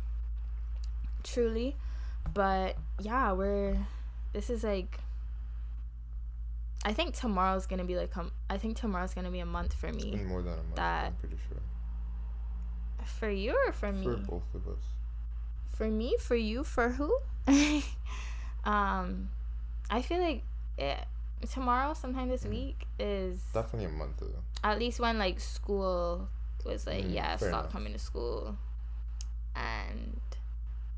[1.24, 1.76] Truly.
[2.34, 3.76] But yeah, we're
[4.32, 4.98] this is like
[6.84, 9.88] I think tomorrow's gonna be like um, I think tomorrow's gonna be a month for
[9.88, 10.10] It's me.
[10.12, 10.76] been more than a month.
[10.76, 11.58] that- I'm pretty sure.
[13.18, 14.04] For you or for me?
[14.04, 14.84] For both of us.
[15.74, 17.18] For me, for you, for who?
[18.64, 19.30] um
[19.90, 20.42] I feel like
[20.76, 20.98] it,
[21.50, 22.50] tomorrow sometime this Mhm.
[22.50, 24.42] week is Definitely a month though.
[24.62, 26.28] at least when like school
[26.66, 27.72] was like Mm, yeah stop enough.
[27.72, 28.56] coming to school
[29.56, 30.20] and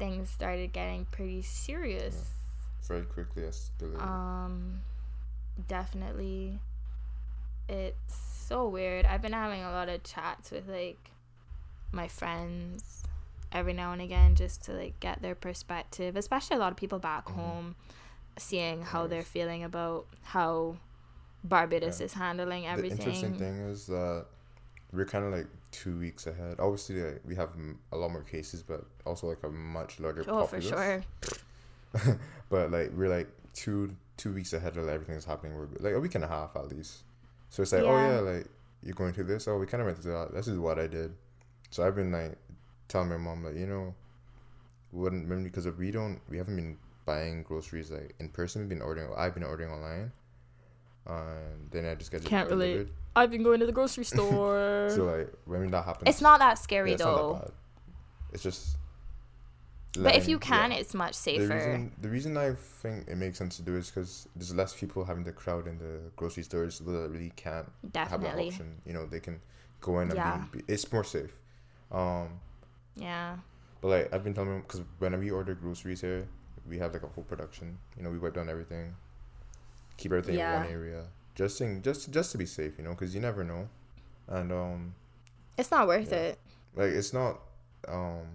[0.01, 2.33] things started getting pretty serious
[2.89, 4.01] Very quickly escalated.
[4.03, 4.81] um
[5.69, 6.59] definitely
[7.69, 8.17] it's
[8.49, 10.99] so weird i've been having a lot of chats with like
[11.93, 13.05] my friends
[13.53, 16.99] every now and again just to like get their perspective especially a lot of people
[16.99, 17.35] back Mhm.
[17.35, 17.77] home
[18.39, 20.77] seeing how they're feeling about how
[21.45, 22.07] barbados Yeah.
[22.07, 22.97] is handling everything.
[22.99, 24.27] the interesting thing is that
[24.93, 26.57] we're kind of like two weeks ahead.
[26.59, 27.51] Obviously, like, we have
[27.93, 31.03] a lot more cases, but also like a much larger oh for sure
[32.49, 35.57] but like we're like two two weeks ahead of like, everything that's happening.
[35.57, 37.03] We're like a week and a half at least.
[37.49, 38.15] So it's like, oh Yeah.
[38.15, 38.47] yeah, like
[38.83, 39.49] you're going through this.
[39.49, 40.33] Oh, we kind of went through that.
[40.33, 41.15] This is what I did.
[41.71, 42.37] So I've been like
[42.89, 43.95] telling my mom like, you know,
[44.93, 48.63] wouldn't because we don't we haven't been buying groceries like in person.
[48.63, 49.09] We've been ordering.
[49.17, 50.13] I've been ordering online.
[51.07, 52.67] And then I just get it Can't relate.
[52.73, 52.91] delivered.
[53.17, 54.89] I've been going to the grocery store.
[54.95, 57.33] So like when that happens, it's not that scary yeah, it's not though.
[57.35, 57.53] that bad.
[58.33, 58.77] It's just.
[59.99, 60.77] but if you can, yeah.
[60.79, 61.55] it's much The safer.
[61.55, 65.05] reason, the reason I think it makes sense to do is because there's less people
[65.05, 68.77] having to crowd in the grocery stores so that really can't have that option.
[68.87, 69.41] You know, they can
[69.81, 70.45] go in and Yeah.
[70.53, 70.65] be, be.
[70.73, 71.33] It's more safe.
[71.91, 72.39] Um,
[72.95, 73.37] Yeah.
[73.81, 76.29] but like I've been telling them because when we order groceries here,
[76.69, 77.77] we have like a whole production.
[77.97, 78.95] You know, we wipe down everything,
[80.01, 80.57] keep everything Yeah.
[80.57, 82.77] in one area, just in just just to be safe.
[82.79, 83.69] You know, because you never know,
[84.27, 84.95] and um,
[85.59, 86.19] It's not worth Yeah.
[86.35, 86.39] it.
[86.75, 87.41] like it's not
[87.89, 88.27] um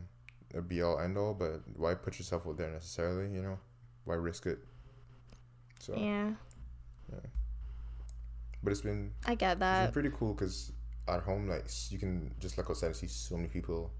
[0.54, 3.28] a be all end all, but why put yourself out there necessarily?
[3.34, 3.60] You know,
[4.06, 4.60] why risk it?
[5.80, 6.34] So, Yeah.
[7.12, 7.20] Yeah.
[8.64, 9.94] But it's been I get it's that.
[9.94, 10.72] pretty cool because
[11.08, 13.92] at home, like you can just look outside and see so many people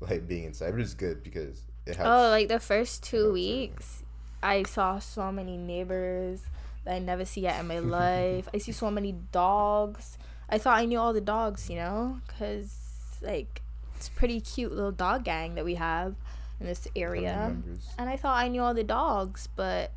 [0.00, 2.08] like being inside, is good because it helps.
[2.10, 4.02] Oh, like the first two weeks,
[4.42, 6.42] I saw so many neighbors
[6.86, 8.48] I never see yet in my life.
[8.54, 10.18] I see so many dogs.
[10.48, 12.76] I thought I knew all the dogs, you know, because
[13.22, 13.62] like
[13.96, 16.14] it's a pretty cute little dog gang that we have
[16.60, 17.56] in this area.
[17.98, 19.92] And I thought I knew all the dogs, but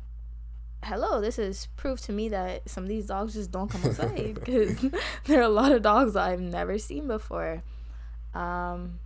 [0.82, 4.34] hello, this is proof to me that some of these dogs just don't come outside
[4.34, 4.78] because
[5.26, 7.62] there are a lot of dogs that I've never seen before.
[8.34, 8.98] Um,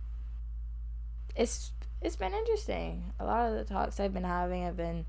[1.35, 1.71] it's
[2.01, 3.13] it's been interesting.
[3.19, 5.05] A lot of the talks I've been having have been.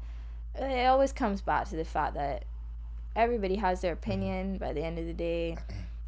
[0.54, 2.46] It always comes back to the fact that
[3.16, 4.58] everybody has their opinion.
[4.58, 5.56] By the end of the day,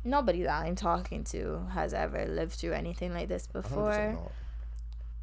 [0.04, 4.18] nobody that I'm talking to has ever lived through anything like this before.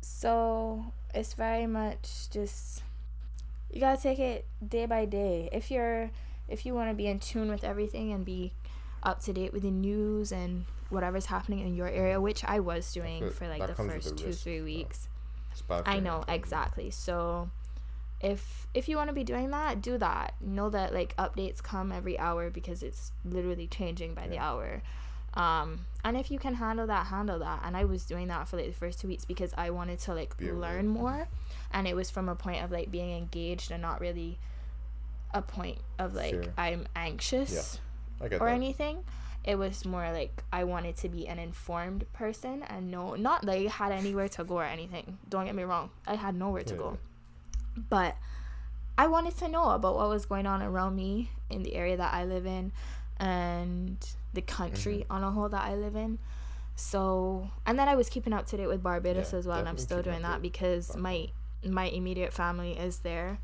[0.02, 2.84] So it's very much just
[3.72, 5.50] you gotta take it day by day.
[5.52, 6.10] If you're
[6.48, 8.54] if you want to be in tune with everything and be
[9.04, 12.92] up to date with the news and whatever's happening in your area, which I was
[12.94, 15.08] doing for like the first a two risk, three weeks.
[15.52, 16.92] It's bad for I know exactly.
[16.92, 17.50] So
[18.26, 20.34] if if you want to be doing that, do that.
[20.42, 24.82] Know that like updates come every hour because it's literally changing by the hour.
[25.36, 27.62] Um, and if you can handle that, handle that.
[27.66, 30.14] And I was doing that for like the first two weeks because I wanted to
[30.16, 31.28] like learn more,
[31.72, 34.40] and it was from a point of like being engaged and not really
[35.34, 36.54] a point of like Fear.
[36.58, 37.80] I'm anxious
[38.22, 38.56] I get or that.
[38.56, 39.04] anything.
[39.44, 43.68] It was more like I wanted to be an informed person and no, not like
[43.68, 45.20] had anywhere to go or anything.
[45.30, 46.98] Don't get me wrong, I had nowhere to Yeah, go,
[47.76, 48.16] but
[48.98, 52.14] I wanted to know about what was going on around me in the area that
[52.14, 52.72] I live in
[53.20, 53.98] and
[54.34, 55.12] the country Mm-hmm.
[55.14, 56.20] on a whole that I live in.
[56.78, 59.68] So, and then I was keeping up to date with Barbados Yeah, as well, and
[59.70, 61.30] I'm still doing that because my
[61.64, 63.40] my immediate family is there.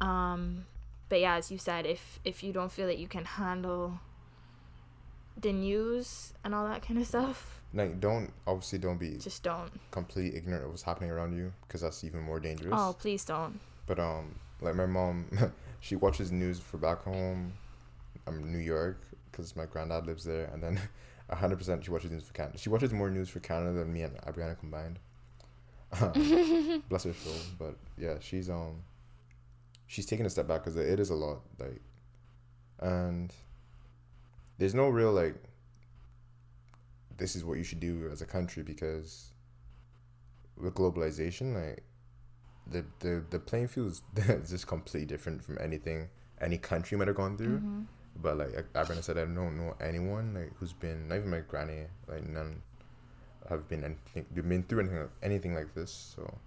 [0.00, 0.66] Um,
[1.08, 4.00] but yeah, as you said, if if you don't feel that you can handle
[5.40, 9.70] the news and all that kind of stuff, Like, don't obviously don't be just don't.
[9.90, 12.74] completely ignorant of what's happening around you because that's even more dangerous.
[12.76, 13.60] Oh, please don't.
[13.86, 15.26] But um, like my mom,
[15.80, 17.52] she watches news for back home,
[18.26, 20.80] um, New York, because my granddad lives there, and then
[21.30, 22.58] hundred percent she watches news for Canada.
[22.58, 24.98] She watches more news for Canada than me and Abriana combined.
[26.88, 28.82] Bless her soul, but yeah, she's um,
[29.86, 31.80] she's taking a step back because it is a lot, like,
[32.80, 33.32] and
[34.58, 35.36] there's no real like.
[37.16, 39.32] This is what you should do as a country because
[40.56, 41.82] with globalization, like
[42.70, 44.02] the the the playing field is
[44.50, 46.08] just completely different from anything
[46.40, 47.58] any country might have gone through.
[47.58, 47.86] Mhm.
[48.20, 51.86] But like Abriana said, I don't know anyone like who's been not even my granny
[52.06, 52.62] like none
[53.48, 55.90] have been anything been through anything anything like this.
[56.16, 56.38] So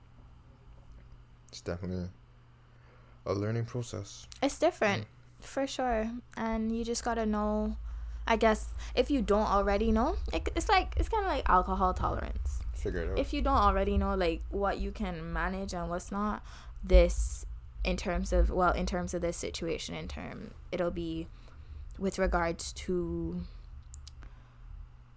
[1.50, 2.10] it's definitely
[3.26, 4.28] a learning process.
[4.42, 5.06] It's different
[5.40, 7.76] for sure, and you just gotta know.
[8.28, 11.94] I guess if you don't already know, it, it's like it's kind of like alcohol
[11.94, 12.60] tolerance.
[12.74, 13.20] Figure it out.
[13.20, 16.44] If you don't already know like what you can manage and what's not,
[16.84, 17.46] this
[17.84, 21.28] in terms of well, in terms of this situation, in term it'll be
[21.98, 23.42] with regards to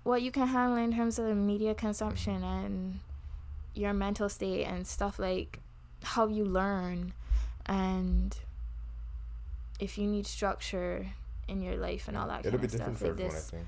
[0.02, 3.00] what you can handle in terms of media consumption and
[3.74, 5.60] your mental state and stuff like
[6.02, 7.12] how you learn
[7.66, 8.36] and
[9.80, 11.08] if you need structure
[11.48, 13.34] in your life and all that It'll kind be of different stuff for like everyone,
[13.34, 13.66] this I think.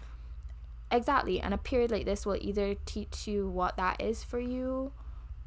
[0.90, 4.92] exactly and a period like this will either teach you what that is for you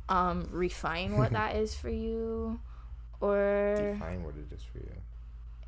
[0.10, 2.60] um refine what that is for you
[3.22, 4.92] or Define what it is for you.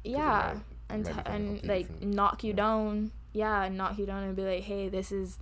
[0.03, 2.13] yeah might- and t- and like different.
[2.15, 2.55] knock you Yeah.
[2.57, 5.37] down yeah knock you down and be like hey this is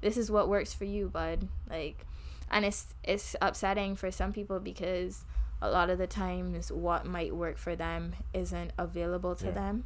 [0.00, 2.06] this is what works for you bud like
[2.50, 5.24] and it's it's upsetting for some people because
[5.60, 9.50] a lot of the times what might work for them isn't available to Yeah.
[9.52, 9.84] them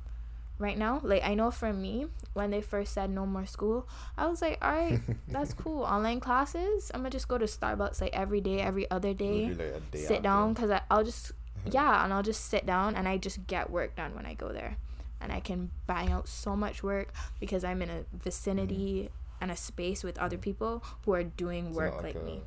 [0.59, 4.27] right now like i know for me when they first said no more school i
[4.27, 8.15] was like all right that's cool online classes i'm gonna just go to starbucks like
[8.15, 10.23] every day every other day like, day sit after.
[10.23, 11.33] down because I'll just
[11.73, 14.53] yeah, and I'll just sit down and I just get work done when I go
[14.53, 14.77] there,
[15.21, 19.43] and I can bang out so much work because I'm in a vicinity mm-hmm.
[19.43, 22.43] and a space with other people who are doing It's work like, a me.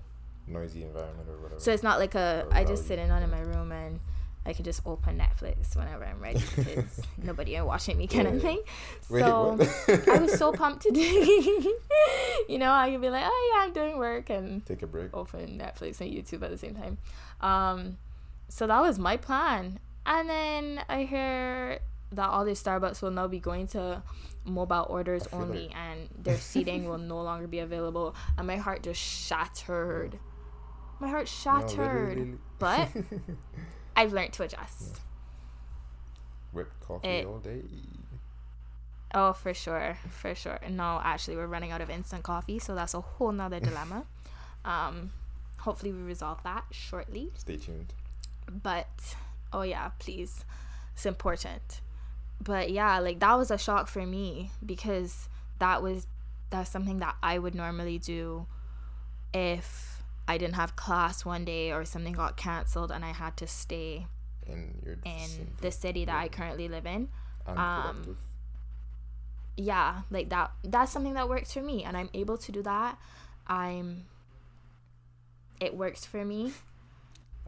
[0.47, 1.59] Noisy environment or whatever.
[1.59, 3.99] So it's not like a I just value, sitting on in my room and
[4.45, 8.33] I can just open Netflix whenever I'm ready because nobody are watching me kind Yeah.
[8.35, 8.61] of thing.
[9.01, 10.07] So what?
[10.09, 10.99] I was so pumped to do.
[12.49, 15.15] you know, I could be like, oh yeah, I'm doing work and Take a break.
[15.15, 16.97] open Netflix and YouTube at the same time.
[17.41, 17.97] Um,
[18.49, 19.79] so that was my plan.
[20.05, 21.79] And then I hear
[22.13, 24.01] that all these Starbucks will now be going to
[24.43, 28.15] mobile orders only like- and their seating will no longer be available.
[28.39, 30.17] And my heart just shattered.
[30.99, 32.17] My heart No, shattered.
[32.17, 32.37] literally.
[32.59, 32.89] but
[33.95, 35.01] I've learned to adjust.
[36.51, 37.61] Whipped coffee it- all day.
[39.13, 40.57] Oh, for sure, for sure.
[40.69, 44.05] No, actually, we're running out of instant coffee, so that's a whole nother dilemma.
[44.63, 45.11] Um,
[45.59, 47.31] hopefully, we resolve that shortly.
[47.35, 47.93] Stay tuned.
[48.63, 49.15] but
[49.53, 50.45] oh yeah please
[50.93, 51.81] it's important
[52.41, 55.27] but yeah like that was a shock for me because
[55.59, 56.07] that was
[56.51, 58.45] that's something that i would normally do
[59.33, 59.90] if
[60.31, 64.07] i didn't have class one day or something got canceled and i had to stay
[64.47, 67.09] In your in the city that i currently live in
[67.47, 68.17] um,
[69.57, 72.97] yeah like that that's something that works for me and i'm able to do that
[73.47, 74.05] i'm
[75.59, 76.53] it works for me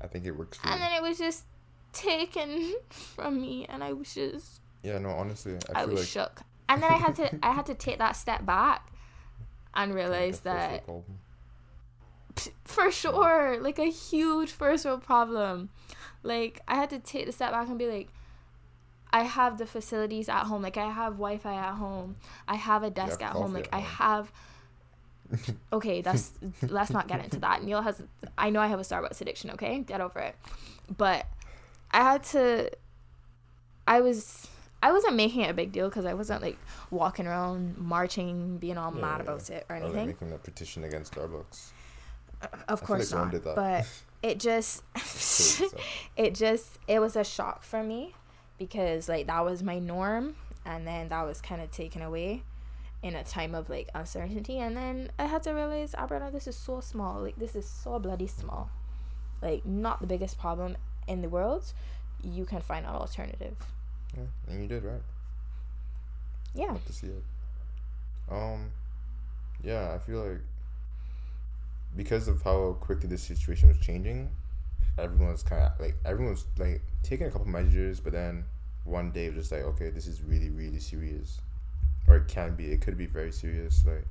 [0.01, 0.73] I think it works for me.
[0.73, 0.87] and you.
[0.87, 1.45] then it was just
[1.93, 6.41] taken from me and i was just Yeah, no, honestly, I, I, was like shook.
[6.67, 8.91] And then I had to I had to take that step back
[9.73, 11.19] and realize the first world that problem.
[12.65, 15.69] For sure, like a huge first world problem.
[16.23, 18.09] Like I had to take the step back and be like
[19.11, 20.61] I have the facilities at home.
[20.61, 22.15] Like I have Wi-Fi at home.
[22.47, 23.53] I have a desk have at home.
[23.53, 23.95] Like at I home.
[23.97, 24.31] have
[25.73, 26.31] Okay, that's
[26.63, 27.63] let's not get into that.
[27.63, 28.01] Neil has
[28.37, 29.79] I know I have a Starbucks addiction, okay?
[29.79, 30.35] Get over it.
[30.97, 31.25] But
[31.91, 32.69] I had to
[33.87, 34.47] I was
[34.81, 36.57] I wasn't making it a big deal because I wasn't like
[36.91, 40.07] walking around marching, being all Yeah, mad yeah, about it or Or like anything.
[40.07, 41.71] making a petition against Starbucks.
[42.67, 43.55] Of course like not.
[43.55, 43.87] But
[44.23, 44.83] it just
[46.17, 48.13] it just it was a shock for me
[48.57, 52.43] because like that was my norm and then that was kind of taken away
[53.01, 56.55] in a time of like uncertainty and then i had to realize alberta this is
[56.55, 58.69] so small like this is so bloody small
[59.41, 61.73] like not the biggest problem in the world
[62.23, 63.57] you can find an alternative
[64.15, 65.01] yeah, and you did right.
[66.53, 67.23] yeah Love to see it.
[68.29, 68.71] Um,
[69.63, 70.41] yeah, I feel like
[71.95, 74.29] because of how quickly the situation was changing,
[74.97, 78.45] everyone's kind of like everyone's like taking a couple measures, but then
[78.85, 81.39] one day was just like, okay, this is really really serious,
[82.07, 83.85] or it can be, it could be very serious.
[83.85, 84.05] Like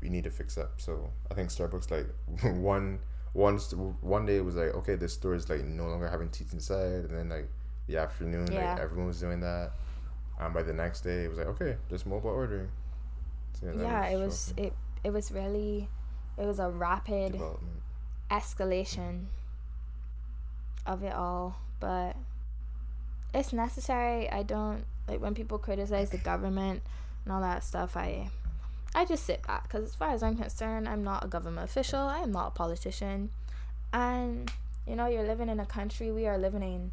[0.00, 0.80] we need to fix up.
[0.80, 2.06] So I think Starbucks like
[2.56, 6.28] one st- one day it was like, okay, this store is like no longer having
[6.28, 7.48] teeth inside, and then like
[7.86, 8.72] the afternoon, Yeah.
[8.74, 9.72] like everyone was doing that.
[10.40, 12.68] Um, by the next day, it was like, okay, just mobile ordering.
[13.60, 14.72] So, that yeah it was it
[15.04, 15.88] it was really
[16.38, 17.40] it was a rapid
[18.30, 19.26] escalation
[20.86, 22.16] of it all, but
[23.34, 24.30] it's necessary.
[24.30, 26.82] I don't like when people criticize the government
[27.24, 27.96] and all that stuff.
[27.96, 28.30] I
[28.94, 32.00] I just sit back because as far as I'm concerned, I'm not a government official.
[32.00, 33.30] I am not a politician,
[33.92, 34.50] and
[34.86, 36.10] you know, you're living in a country.
[36.10, 36.92] We are living in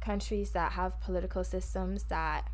[0.00, 2.48] countries that have political systems that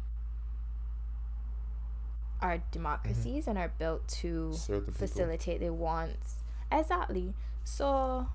[2.41, 2.71] are mm-hmm.
[2.73, 4.95] democracies and are built to the people.
[4.95, 6.37] facilitate the wants.
[6.71, 7.35] Exactly.
[7.65, 8.27] So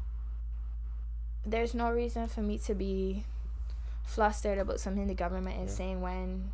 [1.45, 3.25] there's no reason for me to be
[4.05, 5.77] flustered about something the government is Yeah.
[5.77, 6.51] saying when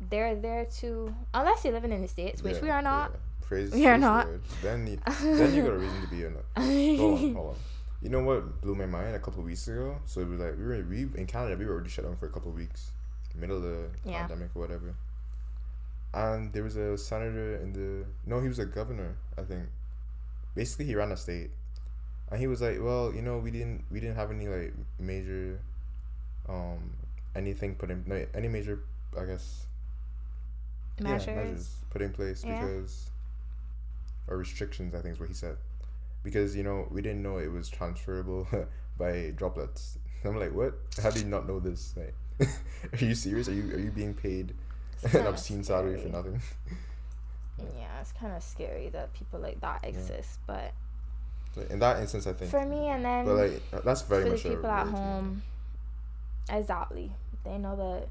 [0.00, 3.10] they're there to unless you're living in the states, which we are not.
[3.12, 3.16] yeah.
[3.40, 4.26] Praise, We are praise the not.
[4.26, 4.42] Lord.
[4.62, 6.36] Then you, then you got a reason to be in.
[6.98, 7.56] Hold on, hold on.
[8.02, 9.96] You know what blew my mind a couple of weeks ago?
[10.04, 12.26] So it was like we were we in Canada we were already shut down for
[12.26, 12.92] a couple of weeks,
[13.34, 14.20] middle of the Yeah.
[14.26, 14.94] pandemic or whatever.
[16.14, 19.64] And there was a senator in the no, he was a governor, I think.
[20.54, 21.50] Basically, he ran a state,
[22.30, 25.60] and he was like, "Well, you know, we didn't we didn't have any like major,
[26.48, 26.92] um,
[27.36, 28.80] anything put in no, any major,
[29.18, 29.66] I guess,
[30.98, 31.76] yeah, measures.
[31.90, 32.60] put in place Yeah.
[32.60, 33.10] because
[34.26, 35.56] or restrictions i think is what he said
[36.22, 38.46] because you know we didn't know it was transferable
[38.98, 42.14] by droplets i'm like what how do you not know this like
[43.00, 44.54] are you serious are you are you being paid
[45.14, 46.40] an obscene salary for nothing
[47.58, 50.72] Yeah, it's kind of scary that people like that exist, but
[51.70, 54.34] in that instance i think for me and then but like that's very for the
[54.36, 55.42] much a people at home,
[56.48, 57.10] exactly,
[57.44, 58.08] they know that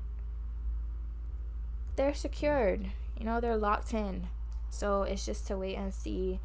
[1.97, 2.85] they're secured.
[3.19, 4.27] You know, they're locked in.
[4.69, 6.39] So it's just to wait and see.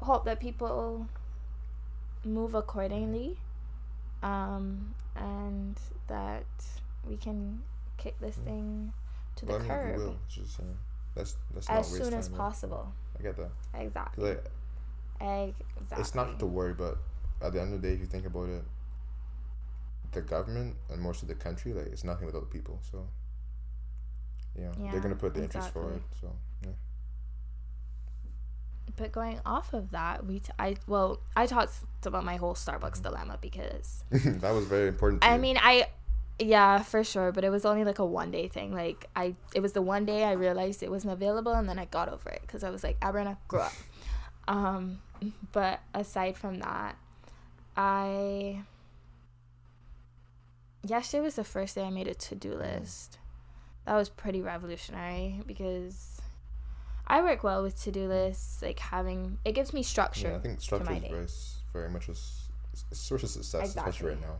[0.00, 1.08] Hope that people
[2.24, 3.38] move accordingly,
[4.22, 6.44] um, and that
[7.08, 7.62] we can
[7.96, 8.92] kick this thing
[9.38, 10.66] to the well, I mean, curb will just know,
[11.16, 12.92] let's let's as soon as possible.
[13.18, 14.30] i get that Exactly.
[14.30, 14.44] like
[15.20, 16.00] Exactly.
[16.00, 16.98] it's not to worry, but
[17.42, 18.62] at the end of the day, if you think about it,
[20.12, 22.78] the government and most of the country, like it's nothing without the people.
[22.90, 23.06] So,
[24.56, 25.82] you know, Yeah, they're gonna put the interest exactly.
[25.82, 26.02] forward.
[26.20, 26.32] So,
[26.64, 26.70] yeah.
[28.96, 31.74] But going off of that, we t- I well I talked
[32.04, 35.22] about my whole Starbucks dilemma because that was very important.
[35.22, 35.40] To I you.
[35.40, 35.86] mean I
[36.38, 39.60] yeah for sure but it was only like a one day thing like I it
[39.60, 42.42] was the one day I realized it wasn't available and then I got over it
[42.42, 43.72] because I was like Abriana grow up.
[44.46, 45.00] Um
[45.52, 46.96] but aside from that
[47.76, 48.62] I
[50.86, 53.18] yesterday was the first day I made a to do list.
[53.86, 56.20] That was pretty revolutionary because
[57.06, 60.40] I work well with to do lists like having it gives me structure yeah, I
[60.40, 61.26] think structure is very,
[61.72, 64.36] very much a, a source of success, especially right now.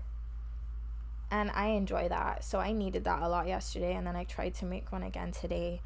[1.31, 2.45] And I enjoy that.
[2.45, 5.33] So I needed that a lot yesterday, and then I tried to make one again
[5.33, 5.81] today.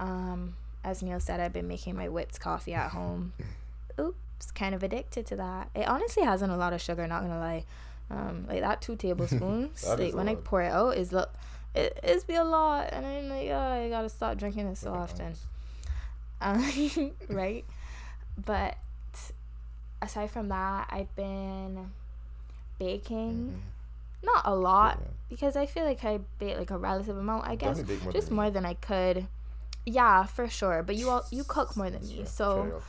[0.00, 3.32] Um, as Neil said, I've been making my whipped coffee at home.
[4.00, 5.70] Oops, kind of addicted to that.
[5.74, 7.64] It honestly hasn't a lot of sugar, not gonna lie.
[8.10, 11.26] Um, like that two tablespoons, That like when I pour it out, is lo-
[11.74, 14.92] it is be a lot, and I'm like, oh, I gotta stop drinking this so
[14.94, 15.34] often.
[16.40, 17.64] Um, right?
[18.46, 18.78] But
[20.00, 21.90] aside from that, I've been
[22.78, 23.58] baking.
[23.58, 23.77] Mhm.
[24.22, 25.06] Not a lot Yeah.
[25.28, 27.46] because I feel like I bake like a relative amount.
[27.46, 29.26] I guess more just than more than I could.
[29.86, 30.82] Yeah, for sure.
[30.82, 32.82] But you all you cook more than me, so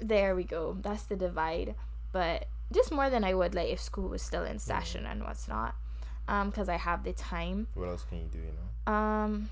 [0.00, 0.76] there we go.
[0.80, 1.74] That's the divide.
[2.12, 5.48] But just more than I would like if school was still in session and what's
[5.48, 5.74] not.
[6.28, 7.68] Um, because I have the time.
[7.74, 8.38] What else can you do?
[8.38, 8.52] You
[8.86, 8.92] know.
[8.92, 9.50] Um,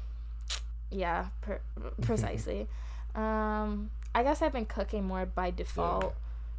[0.90, 1.60] yeah, per-
[2.02, 2.66] precisely.
[3.14, 6.14] um, I guess I've been cooking more by default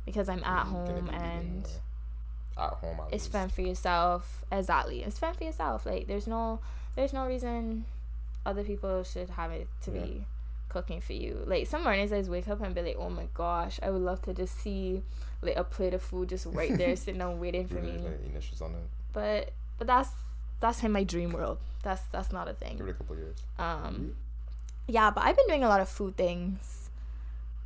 [0.06, 1.72] because I'm at home and more
[2.58, 2.99] at home.
[2.99, 3.32] At it's least.
[3.32, 4.43] fun for yourself.
[4.51, 5.86] Exactly, it's fun for yourself.
[5.86, 6.60] Like there's no,
[6.95, 7.86] there's no reason
[8.45, 10.01] other people should have it to Yeah.
[10.01, 10.26] be
[10.70, 11.41] cooking for you.
[11.45, 14.01] Like some mornings I just wake up and be like, oh my gosh, I would
[14.01, 15.01] love to just see
[15.41, 18.03] like a plate of food just right there sitting down waiting for Really, me.
[18.03, 18.84] like, initials on it.
[19.14, 20.10] But but that's
[20.60, 21.58] that's in my dream world.
[21.84, 22.78] That's that's not a thing.
[22.78, 23.38] Give it a couple years.
[23.60, 24.16] Um,
[24.88, 26.89] yeah, but I've been doing a lot of food things.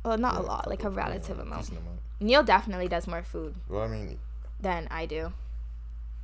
[0.04, 1.68] Well, not Yeah, a lot, like a relative amount.
[1.68, 1.84] amount.
[2.20, 4.18] Neil definitely does more food Well, I mean,
[4.62, 5.32] than I do.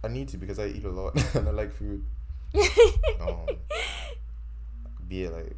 [0.05, 2.05] I need to because I eat a lot and I like food.
[3.20, 3.47] Um,
[5.09, 5.57] be it like.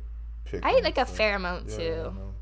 [0.62, 1.92] I eat like a fair amount yeah, too.
[2.00, 2.34] I know.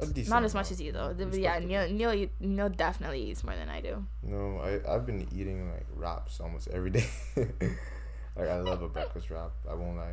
[0.00, 1.08] A Not as much as you though.
[1.08, 1.38] Respectable.
[1.38, 4.04] yeah, Neil, Neil, Neil definitely eats more than I do.
[4.22, 7.06] No, I I've been eating like wraps almost every day.
[7.36, 9.52] like I love a breakfast wrap.
[9.70, 10.12] I won't lie.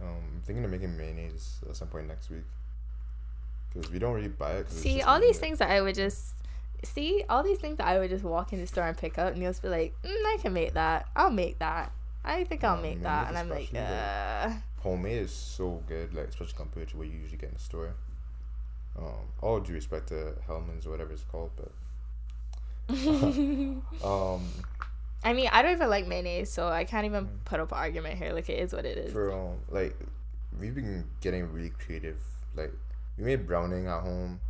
[0.00, 2.44] Um, I'm thinking of making mayonnaise at some point next week.
[3.74, 4.70] Cause we don't really buy it.
[4.70, 6.34] See, all these like- things that I would just
[6.84, 9.32] see, all these things that I would just walk in the store and pick up.
[9.32, 11.06] And Neil's be like, mm, I can make that.
[11.16, 11.92] I'll make that.
[12.24, 16.28] I think I'll Yeah, make that, and I'm like, uh, homemade is so good, like
[16.28, 17.94] especially compared to what you usually get in the store.
[18.98, 21.72] Um, all due respect to Hellmann's or whatever it's called, but
[24.04, 24.64] um,
[25.24, 28.18] I mean, I don't even like mayonnaise, so I can't even put up an argument
[28.18, 28.32] here.
[28.32, 29.10] Like, it is what it is.
[29.10, 29.12] Mm.
[29.12, 29.96] for um, like
[30.58, 32.18] we've been getting really creative.
[32.54, 32.72] Like
[33.16, 34.40] we made browning at home.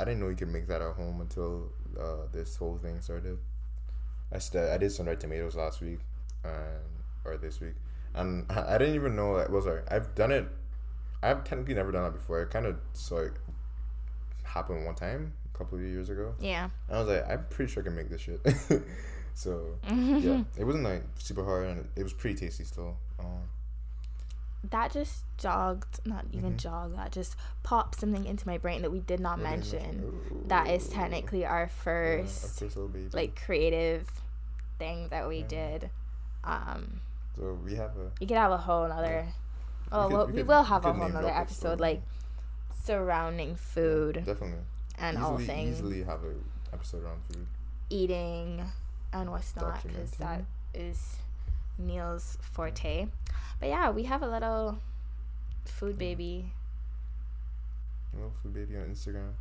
[0.00, 3.38] I didn't know you could make that at home until uh, this whole thing started.
[4.32, 6.00] I st- I did sun dried tomatoes last week,
[6.44, 6.82] and
[7.24, 7.74] or this week,
[8.14, 9.50] and I I didn't even know that.
[9.50, 10.46] Well, sorry, I've done it
[11.22, 12.40] I've technically never done that before.
[12.40, 13.32] I kind of saw it
[14.42, 16.34] happen one time a couple of years ago.
[16.40, 16.70] Yeah.
[16.88, 18.40] And I was like, I'm pretty sure I can make this shit.
[19.34, 22.96] so yeah, it wasn't like super hard, and it, was pretty tasty still.
[23.18, 23.42] Um,
[24.62, 26.58] that just jogged, not even Mhm.
[26.58, 26.96] jogged.
[26.96, 30.44] That just popped something into my brain that we did not what did you mention.
[30.48, 34.08] That is technically our Yeah, our first first like creative
[34.78, 35.46] thing that we Yeah.
[35.46, 35.90] did.
[36.44, 37.00] Um,
[37.36, 39.28] so we have a you could have a whole nother.
[39.92, 42.02] Oh, could- well, we we could- will have a whole name nother episode so- like
[42.82, 44.64] surrounding food definitely
[44.98, 46.34] and easily, all things easily have a
[46.72, 47.46] episode around food.
[47.88, 48.64] eating
[49.12, 50.44] and what's not because that
[50.74, 51.16] is
[51.80, 53.06] Neil's forte.
[53.58, 54.78] But yeah, we have a little
[55.64, 56.52] food baby.
[58.14, 59.32] Little food baby on Instagram.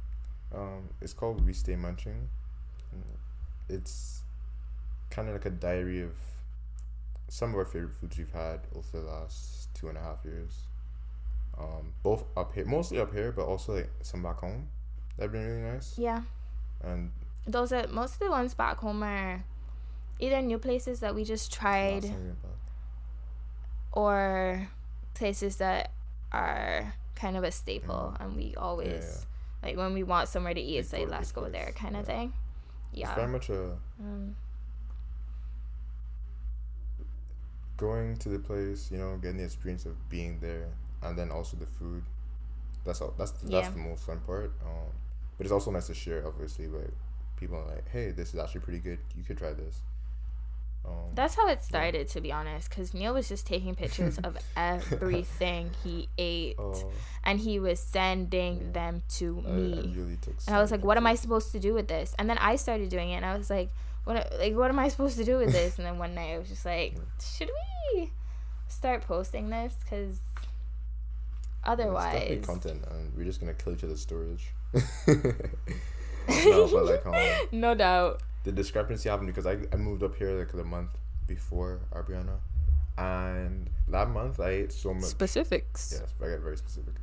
[0.54, 2.28] Um, it's called We Stay Munching.
[3.70, 4.24] It's
[5.12, 6.14] kind of like a diary of
[7.28, 10.64] some of our favorite foods we've had over the last two and a half years.
[11.58, 14.68] Um, both up here, mostly up here, but also like some back home.
[15.18, 15.98] That'd been really nice.
[15.98, 16.22] Yeah,
[16.84, 17.12] And
[17.46, 19.44] those are most of the ones back home are
[20.20, 22.52] either new places that we just tried time we went back.
[23.94, 24.70] or
[25.14, 25.92] places that
[26.32, 29.26] are kind of a staple and we always
[29.64, 32.06] like when we want somewhere to eat it's like let's go place, there kind of
[32.06, 32.32] thing.
[32.94, 33.08] yeah.
[33.08, 34.36] It's very much a um,
[37.78, 40.68] going to the place, you know, getting the experience of being there,
[41.04, 42.04] and then also the food.
[42.86, 43.14] That's all.
[43.18, 43.70] That's that's Yeah.
[43.70, 44.52] the most fun part.
[44.64, 44.92] Um,
[45.38, 46.92] but it's also nice to share, obviously, with
[47.38, 49.00] people are like, hey, this is actually pretty good.
[49.16, 49.82] You could try this.
[50.86, 54.38] Um, that's how it started to be honest because neil was just taking pictures of
[54.58, 56.90] everything he ate oh,
[57.24, 58.72] and he was sending Yeah.
[58.72, 59.94] them to I, I me.
[59.96, 60.36] really took.
[60.48, 62.16] and i was like what am i supposed to do with this?
[62.18, 63.72] And then i started doing it and i was like
[64.06, 65.78] what like what am i supposed to do with this?
[65.78, 66.96] And then one night i was just like
[67.38, 67.52] should
[67.94, 68.12] we
[68.68, 69.76] start posting this?
[69.84, 70.18] Because
[71.66, 74.54] Yeah, It's definitely otherwise content, and we're just gonna kill each other's storage.
[76.30, 77.14] no, like um,
[77.52, 80.92] no doubt the discrepancy happened because I, I moved up here like the month
[81.28, 82.38] before Abriana,
[82.98, 85.04] and that month I ate so much.
[85.06, 86.94] specifics Yes, I got very specific.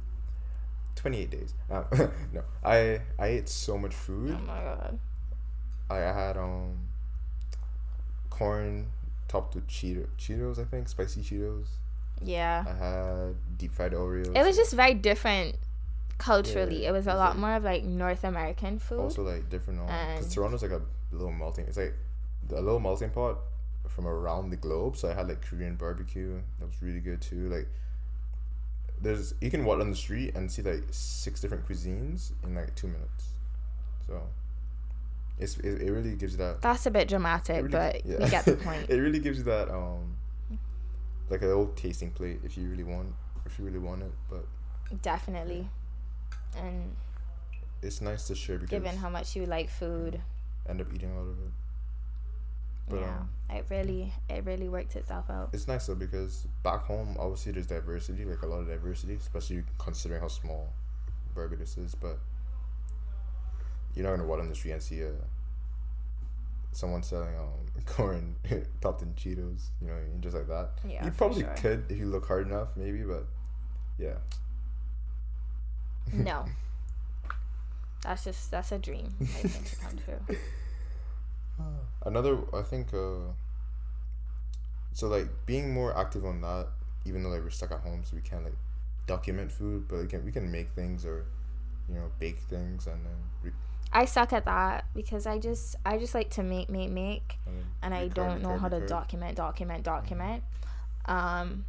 [0.94, 1.54] Twenty eight days.
[1.70, 1.84] Um,
[2.32, 4.36] no, I I ate so much food.
[4.38, 4.98] oh my god
[5.90, 6.78] I, I had um
[8.30, 8.86] corn
[9.28, 10.58] topped with Cheeto Cheetos.
[10.58, 11.66] I think spicy Cheetos.
[12.24, 14.34] yeah I had deep fried Oreos.
[14.36, 15.56] it was just very different
[16.18, 19.50] culturally Yeah, it was a lot like- more of like north american food also like
[19.50, 19.80] different.
[19.80, 20.80] Um, because Toronto's like a
[21.12, 21.66] little melting.
[21.66, 21.94] It's like
[22.50, 23.38] a little melting pot
[23.88, 24.96] from around the globe.
[24.96, 26.40] So I had like Korean barbecue.
[26.58, 27.48] That was really good too.
[27.48, 27.68] Like
[29.00, 32.74] there's you can walk on the street and see like six different cuisines in like
[32.74, 33.26] two minutes.
[34.06, 34.20] So
[35.38, 36.62] it's it, it really gives you that.
[36.62, 38.24] that's a bit dramatic really- but yeah.
[38.24, 40.16] we get the point it really gives you that um
[41.28, 43.08] like a little tasting plate if you really want
[43.44, 44.12] if you really want it.
[44.30, 44.46] But
[45.02, 45.68] definitely
[46.56, 46.94] and
[47.82, 50.20] it's nice to share because given how much you like food
[50.68, 51.52] end up eating a lot of it.
[52.88, 56.82] But yeah um, it really it really worked itself out it's nice though because back
[56.82, 60.72] home obviously there's diversity like a lot of diversity especially considering how small
[61.34, 62.18] barbados is but
[63.94, 65.12] you're not gonna walk on the street and see a
[66.72, 67.46] someone selling um
[67.86, 68.36] corn
[68.80, 71.54] topped in cheetos you know and just like that yeah you probably sure.
[71.56, 73.26] could if you look hard enough maybe but
[73.98, 74.14] yeah
[76.12, 76.44] no
[78.06, 80.36] that's just that's a dream i think to come true
[82.04, 83.32] another i think uh
[84.92, 86.68] so like being more active on that
[87.04, 88.56] even though like we're stuck at home so we can't like
[89.06, 91.24] document food but we can we can make things or
[91.88, 93.50] you know bake things and then re-
[93.92, 97.94] i suck at that because i just i just like to make make make and,
[97.94, 98.88] and I don't know how to record.
[98.88, 100.42] document, document, document.
[101.04, 101.64] Um,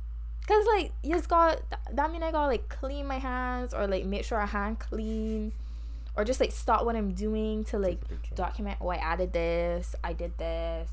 [0.48, 1.62] cause like you just got
[1.94, 5.52] that mean I gotta like clean my hands or like make sure I hand clean,
[6.18, 8.36] or just like stop what I'm doing to like Take a picture.
[8.36, 8.78] document.
[8.82, 9.96] Oh, I added this.
[10.04, 10.90] I did this.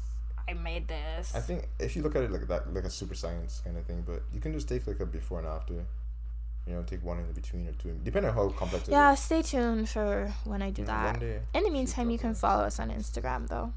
[0.47, 1.35] I made this.
[1.35, 3.85] I think if you look at it like that, like a super science kind of
[3.87, 5.75] thing, but you can just take like a before and after.
[6.66, 9.18] You know, take one in between or two, depending on how complex yeah, is.
[9.18, 11.22] stay tuned for when I do that.
[11.22, 12.39] In the meantime, you can it.
[12.39, 13.72] follow us on Instagram though.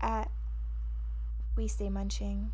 [0.00, 0.30] At
[1.56, 2.50] we stay munching,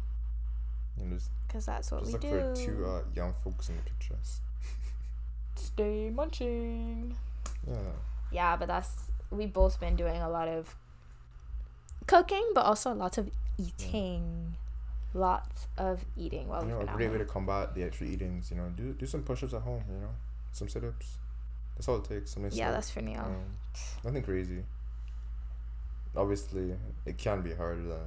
[0.99, 2.55] You know, just, cause that's what just we look do.
[2.55, 4.17] for two uh, young folks in the picture.
[5.55, 7.17] stay munching.
[7.67, 7.77] Yeah.
[8.33, 10.77] yeah but that's we've both been doing a lot of
[12.07, 14.57] cooking but also lots of eating
[15.17, 17.83] lots of eating while you we've know, been a at great way to combat the
[17.83, 18.51] extra eatings.
[18.51, 19.83] You know, do do some push-ups at home.
[19.89, 20.11] You know,
[20.53, 21.19] some sit-ups.
[21.77, 22.33] That's all it takes.
[22.33, 23.45] Some yeah that's for Neil Um,
[24.05, 24.62] nothing crazy.
[26.14, 28.07] Obviously, it can be harder than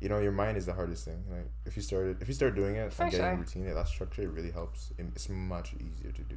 [0.00, 1.22] you know, your mind is the hardest thing.
[1.30, 3.34] Like if you started, if you start doing it For and getting sure.
[3.34, 4.90] a routine, yeah, that structure really helps.
[4.98, 6.36] It's much easier to do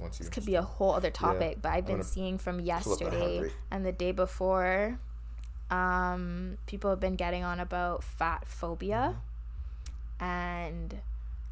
[0.00, 0.18] once.
[0.18, 3.08] This could be a whole other topic, but I've been seeing from pull up my
[3.08, 4.98] heart yesterday and the day before,
[5.70, 9.16] um, people have been getting on about fat phobia
[10.20, 11.00] and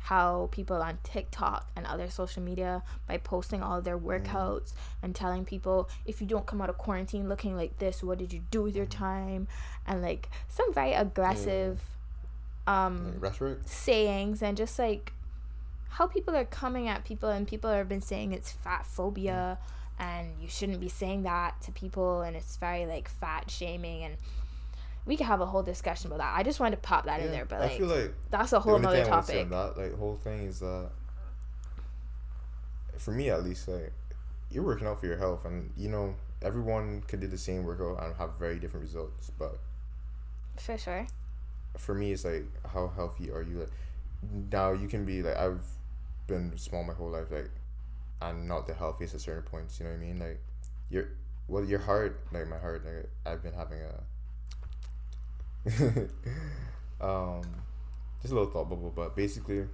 [0.05, 4.73] how people on TikTok and other social media by posting all their workouts
[5.03, 8.33] and telling people if you don't come out of quarantine looking like this, what did
[8.33, 9.47] you do with your time?
[9.87, 11.81] And like some very aggressive
[12.67, 13.59] um Like, rhetoric.
[13.67, 15.13] sayings and just like
[15.91, 19.59] how people are coming at people and people have been saying it's fat phobia
[19.99, 24.17] and you shouldn't be saying that to people and it's very like fat shaming and
[25.07, 26.39] we could have a whole discussion about that.
[26.39, 28.61] I just wanted to pop that in there, but I like feel like that's a
[28.61, 29.51] whole only nother thing I wanna say topic.
[29.51, 30.91] that like whole thing is that
[32.99, 33.93] for me at least like
[34.51, 38.03] you're working out for your health and you know everyone can do the same workout
[38.05, 39.59] and have very different results but
[40.59, 41.07] For sure.
[41.79, 43.71] for me it's like how healthy are you like
[44.53, 45.65] now you can be like i've
[46.31, 47.51] been small my whole life like
[48.23, 50.19] i'm not the healthiest at certain points you know what i mean?
[50.19, 50.41] Like
[50.89, 51.09] your
[51.49, 54.01] well your heart like my heart like i've been having a
[57.07, 57.43] um
[58.23, 59.65] just a little thought bubble but basically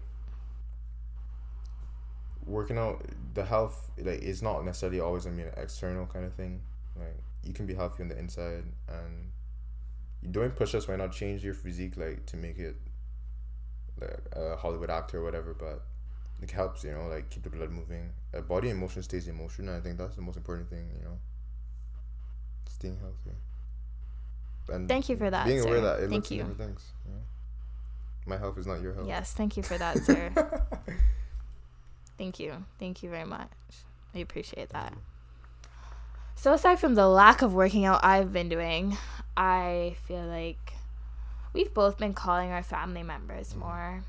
[2.47, 3.05] working out
[3.35, 6.63] the health like is not necessarily always I mean an external kind of thing.
[6.97, 11.55] Like you can be healthy on the inside and doing push-ups might not change your
[11.55, 12.77] physique like to make it
[14.01, 15.83] like a Hollywood actor or whatever, but
[16.43, 18.11] it helps, you know, like keep the blood moving.
[18.35, 21.05] Uh, body in motion stays in motion, I think that's the most important thing, you
[21.05, 21.19] know.
[22.69, 23.37] Staying healthy.
[24.69, 25.83] And Thank you for that, Being aware sir.
[25.83, 26.45] that it Thank you.
[26.59, 26.93] things.
[27.07, 27.21] You know?
[28.27, 29.07] My health is not your health.
[29.07, 30.31] Yes, thank you for that, sir.
[32.19, 32.65] Thank you.
[32.79, 33.51] Thank you very much.
[34.15, 34.93] I appreciate that.
[36.35, 38.97] So aside from the lack of working out I've been doing,
[39.37, 40.73] I feel like
[41.53, 44.03] we've both been calling our family members more,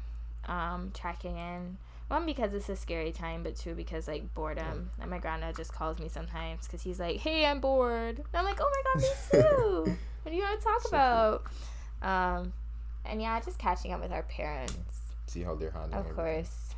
[0.46, 1.78] um, checking in.
[2.08, 4.92] One because it's a scary time, but two because like boredom.
[5.00, 8.46] And my granddad just calls me sometimes because he's like, "Hey, I'm bored." And I'm
[8.46, 9.98] like, "Oh my god, me too.
[10.24, 11.42] what do you want to talk So
[12.02, 12.54] about?" Um,
[13.06, 16.16] and yeah, just catching up with our parents See how they're handling of everything.
[16.16, 16.76] course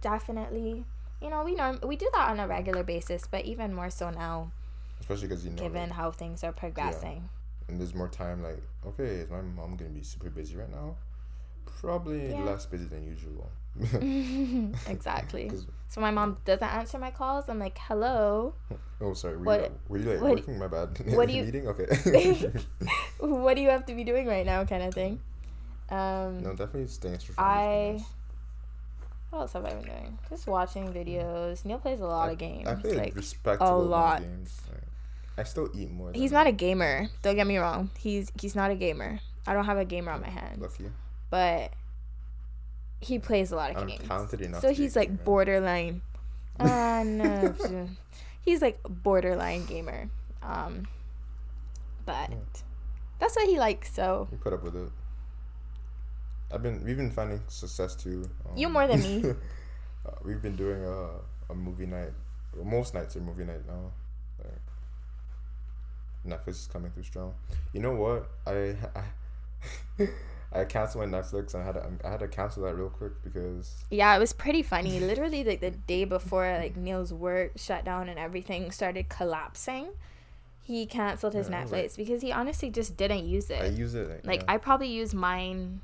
[0.00, 0.84] definitely
[1.20, 4.08] you know we norm we do that on a regular basis but even more so
[4.10, 4.50] now
[5.00, 7.28] Especially because you know, given like, how things are progressing
[7.68, 8.42] and there's more time.
[8.42, 10.96] Like, okay, is my mom gonna be super busy right now?
[11.80, 12.44] Probably Yeah.
[12.44, 13.50] less busy than usual.
[14.88, 15.50] exactly
[15.88, 18.54] so my mom doesn't answer my calls i'm like hello
[19.00, 19.36] oh, sorry.
[19.38, 20.58] Were What- you, were you like what- working?
[20.58, 20.88] My bad.
[21.16, 21.66] what do you- meeting?
[21.68, 21.86] Okay.
[23.18, 25.20] what do you have to be doing right now kind of thing
[25.90, 27.34] um no, definitely staying extra.
[27.38, 28.00] I-
[29.30, 32.38] what else have i been doing just watching videos neil plays a lot I- of
[32.38, 34.20] games I play like respectable of lot.
[34.22, 34.60] games.
[34.68, 34.82] Like,
[35.38, 36.12] I still eat more.
[36.12, 39.64] he's not a gamer don't get me wrong he's he's not a gamer i don't
[39.64, 40.90] have a gamer on my hands Lucky.
[41.30, 41.72] but
[43.00, 44.06] he plays a lot of I'm games.
[44.06, 44.60] talented enough.
[44.60, 45.22] So he's like gamer.
[45.24, 46.02] borderline.
[46.60, 47.54] Uh, no,
[48.42, 50.10] he's like borderline gamer.
[50.42, 50.86] Um,
[52.04, 52.36] but Yeah.
[53.18, 53.94] that's what he likes.
[53.94, 54.90] So We put up with it.
[56.52, 56.84] I've been.
[56.84, 58.28] We've been finding success too.
[58.44, 59.24] Um, You more than me.
[60.06, 62.12] uh, we've been doing a a movie night.
[62.54, 63.92] Well, most nights are movie night now.
[64.44, 64.60] Like,
[66.26, 67.32] Netflix is coming through strong.
[67.72, 68.28] You know what?
[68.46, 68.76] I
[69.98, 70.04] I,
[70.52, 73.12] I canceled my Netflix and I had to, I had to cancel that real quick
[73.22, 74.98] because yeah, it was pretty funny.
[74.98, 79.88] Literally, like the day before, like Neil's work shut down and everything started collapsing.
[80.62, 83.62] He canceled his Yeah, Netflix like- because he honestly just didn't use it.
[83.62, 84.52] I use it like, like yeah.
[84.54, 85.80] I probably use mine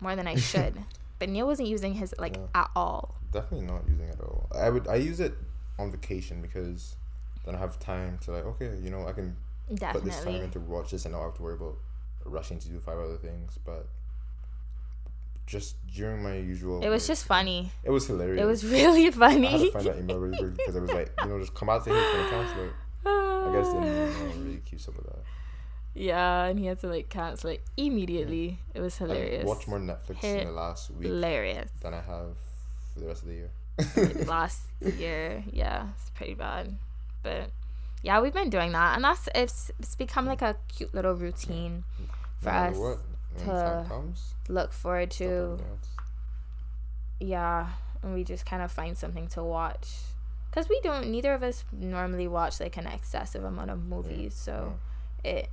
[0.00, 0.74] more than I should,
[1.18, 2.62] but Neil wasn't using his like Yeah.
[2.62, 3.16] at all.
[3.32, 4.46] definitely not using it at all.
[4.54, 5.34] I would I use it
[5.78, 6.94] on vacation because
[7.44, 9.36] then I have time to like okay you know I can
[9.92, 11.76] put this time into watch this and not have to worry about
[12.24, 13.58] rushing to do five other things.
[13.64, 13.86] But
[15.46, 17.70] just during my usual, It was like, just funny.
[17.82, 18.42] it was hilarious.
[18.42, 19.46] It was really funny.
[19.48, 21.54] I had to find that email really quick because I was like, you know, just
[21.54, 22.68] come out to here for the cancel.
[23.06, 25.18] I guess they didn't really keep some of that.
[25.94, 28.58] Yeah, and he had to like cancel it immediately.
[28.74, 29.44] It was I hilarious.
[29.44, 31.70] watched more Netflix in the last week Hilarious.
[31.82, 32.36] than I have
[32.92, 33.50] for the rest of the year.
[34.26, 34.62] Last
[34.98, 36.76] year, yeah, it's pretty bad.
[37.22, 37.50] But
[38.02, 41.84] yeah, we've been doing that, and that's it's it's become like a cute little routine
[42.40, 42.76] for no us.
[42.76, 42.98] what,
[43.38, 43.86] to
[44.48, 45.58] Look forward to
[47.20, 47.68] yeah,
[48.02, 49.88] and we just kind of find something to watch.
[50.52, 54.78] Cause we don't, neither of us normally watch like an excessive amount of movies, so
[55.24, 55.48] it,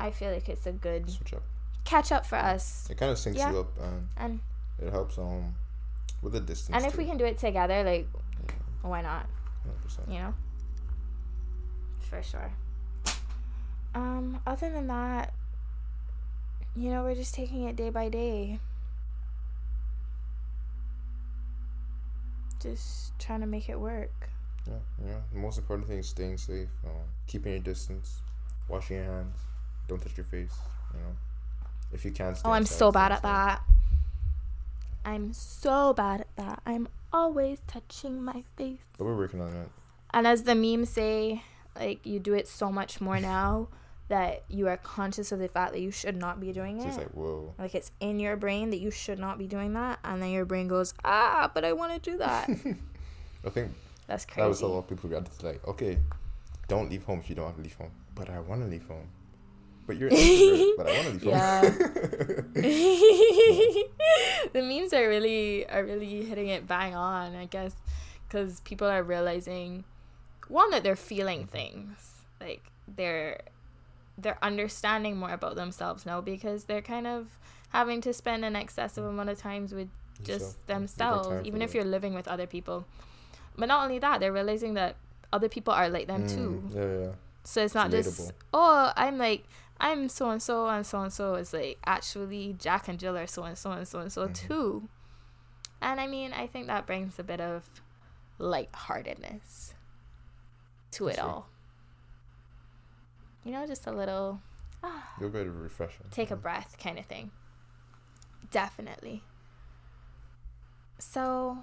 [0.00, 1.42] I feel like it's a good up.
[1.84, 3.50] catch up for us, It kind of syncs Yeah.
[3.52, 4.40] you up and and
[4.80, 5.54] it helps um
[6.22, 6.74] with the distance.
[6.76, 8.08] and if we can do it together, like,
[8.82, 9.26] why not?
[9.86, 10.10] 100%.
[10.12, 10.34] you know
[12.00, 12.50] for sure
[13.94, 15.34] um other than that
[16.76, 18.60] you know, we're just taking it day by day.
[22.60, 24.28] Just trying to make it work.
[24.66, 24.74] Yeah,
[25.06, 25.18] yeah.
[25.32, 26.90] The most important thing is staying safe, uh,
[27.26, 28.20] keeping your distance,
[28.68, 29.36] washing your hands,
[29.86, 30.52] don't touch your face.
[30.92, 31.16] You know,
[31.92, 32.36] if you can't.
[32.44, 33.62] Oh, I'm so bad at that.
[35.04, 36.62] I'm so bad at that.
[36.66, 38.80] I'm always touching my face.
[38.98, 39.68] But we're working on it.
[40.10, 41.42] And as the memes say,
[41.78, 43.68] like you do it so much more now
[44.08, 46.88] that you are conscious of the fact that you should not be doing So it.
[46.88, 47.54] it's like whoa.
[47.58, 50.44] like it's in your brain that you should not be doing that, and then your
[50.46, 52.48] brain goes, ah, but I want to do that.
[53.44, 53.70] I think
[54.06, 54.40] That's crazy.
[54.42, 55.98] that was a lot of people got to like, okay,
[56.68, 57.90] don't leave home if you don't want to leave home.
[58.14, 59.08] But I want to leave home.
[59.86, 61.70] But you're an introvert, but I want to leave Yeah.
[61.70, 62.52] home.
[64.52, 67.74] the memes are really are really hitting it bang on, I guess,
[68.26, 69.84] because people are realizing
[70.48, 73.40] one that they're feeling things like they're
[74.20, 77.38] they're understanding more about themselves now because they're kind of
[77.70, 79.88] having to spend an excessive amount of times with
[80.22, 81.76] just So, themselves, even if that.
[81.76, 82.84] you're living with other people.
[83.56, 84.96] But not only that, they're realizing that
[85.32, 86.70] other people are like them Mm, too.
[86.74, 87.12] Yeah, yeah.
[87.44, 88.32] So it's not just relatable.
[88.52, 89.44] oh I'm like
[89.80, 91.34] I'm so and so and so and so.
[91.36, 94.34] It's like actually Jack and Jill are so and so and so and so Mhm.
[94.34, 94.88] too.
[95.80, 97.68] And I mean I think that brings a bit of
[98.38, 99.74] lightheartedness
[100.92, 101.24] to it right.
[101.24, 101.48] all.
[103.48, 104.42] You know, just a little
[104.84, 106.04] ah, You're better refreshing.
[106.10, 107.30] take a breath kind of thing.
[108.50, 109.22] Definitely.
[110.98, 111.56] So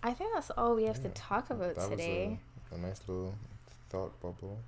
[0.00, 2.38] I think that's all we have Yeah, to talk about That today.
[2.70, 3.34] was a, a nice little
[3.90, 4.60] thought bubble.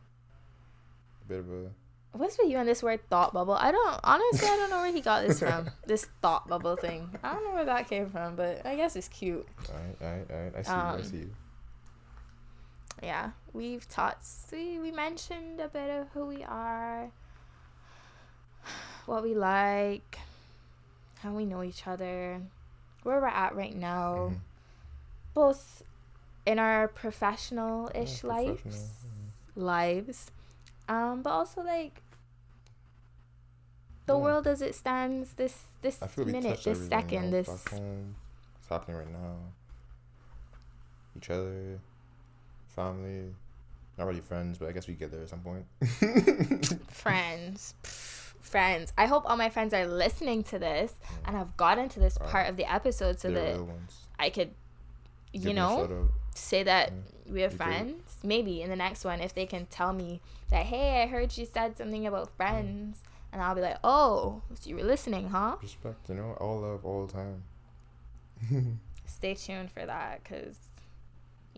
[1.24, 1.70] A bit of a
[2.18, 3.54] What's with you on this word thought bubble?
[3.54, 5.70] I don't honestly I don't know where he got this from.
[5.86, 7.16] this thought bubble thing.
[7.22, 9.46] I don't know where that came from, but I guess it's cute.
[9.68, 10.52] Alright, alright, alright.
[10.56, 11.30] I see you, I Um, see you.
[13.02, 13.30] Yeah.
[13.52, 14.18] We've taught
[14.52, 17.10] we, we mentioned a bit of who we are,
[19.06, 20.18] what we like,
[21.20, 22.40] how we know each other,
[23.02, 24.40] where we're at right now, Mhm.
[25.34, 25.82] both
[26.46, 28.92] in our professional Yeah, ish professional, lives
[29.56, 29.62] mhm.
[29.62, 30.30] lives.
[30.88, 32.02] Um, but also like
[34.06, 34.20] the Yeah.
[34.22, 38.16] world as it stands this this I feel we minute, this second, this home,
[38.54, 39.36] what's happening right now.
[41.16, 41.80] Each other,
[42.84, 43.34] family,
[43.98, 45.64] not really friends, but I guess we get there at some point.
[46.90, 47.74] friends.
[47.82, 48.92] Pff, friends.
[48.96, 52.30] I hope all my friends are listening to this and have gotten to this Right.
[52.30, 53.66] part of the episode so They're that.
[54.18, 54.50] I could
[55.32, 57.02] you them know shout say that Mm.
[57.26, 57.56] we're You could.
[57.56, 58.16] friends.
[58.24, 60.20] Maybe in the next one if they can tell me
[60.50, 62.08] that hey, I heard you said something Mm.
[62.08, 63.02] about friends
[63.32, 66.84] and I'll be like, "Oh, so you were listening, huh?" Respect, you know, all love,
[66.84, 67.44] all the time.
[69.06, 70.56] stay tuned for that because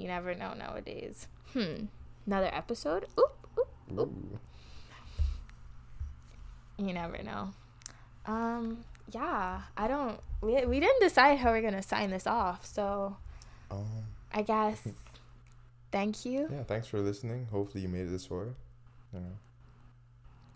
[0.03, 1.29] you never know nowadays.
[1.53, 1.87] Hmm.
[2.27, 3.07] Another episode?
[3.19, 3.69] Oop, oop.
[4.01, 4.39] Ooh.
[6.79, 7.53] You never know.
[8.27, 8.85] Um.
[9.11, 9.63] Yeah.
[9.77, 10.19] I don't.
[10.41, 13.17] We we didn't decide how we're gonna sign this off, so
[13.71, 13.87] Um,
[14.33, 14.87] I guess.
[15.93, 16.49] thank you.
[16.51, 17.47] yeah, thanks for listening.
[17.51, 18.47] Hopefully you made it this far.
[19.13, 19.37] You know,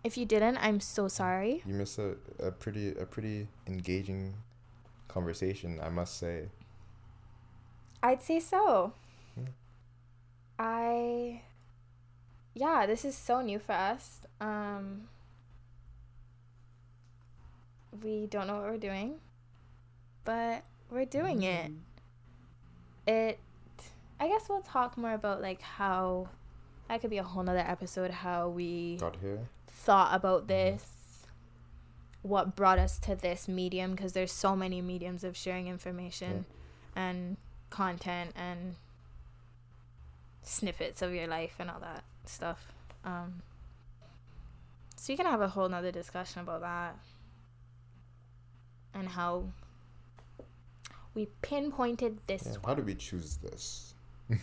[0.02, 1.62] If you didn't, I'm so sorry.
[1.66, 4.34] you missed a, a pretty a pretty engaging
[5.08, 6.48] conversation, I must say.
[8.02, 8.92] I'd say so.
[9.36, 9.44] Hmm.
[10.58, 11.42] I.
[12.54, 14.20] Yeah, this is so new for us.
[14.40, 15.08] Um.
[18.02, 19.16] We don't know what we're doing,
[20.24, 21.70] but we're doing it.
[23.06, 23.38] It.
[24.18, 26.28] I guess we'll talk more about like how.
[26.88, 28.10] That could be a whole nother episode.
[28.10, 29.40] How we Got here.
[29.66, 31.26] thought about this.
[32.22, 33.92] What brought us to this medium?
[33.92, 36.44] Because there's so many mediums of sharing information,
[36.94, 37.36] and
[37.70, 38.76] content and
[40.46, 42.72] snippets of your life and all that stuff.
[43.04, 43.42] Um,
[44.96, 46.96] so you can have a whole nother discussion about that
[48.94, 49.44] and how
[51.14, 53.94] we pinpointed this Yeah, how did we choose this?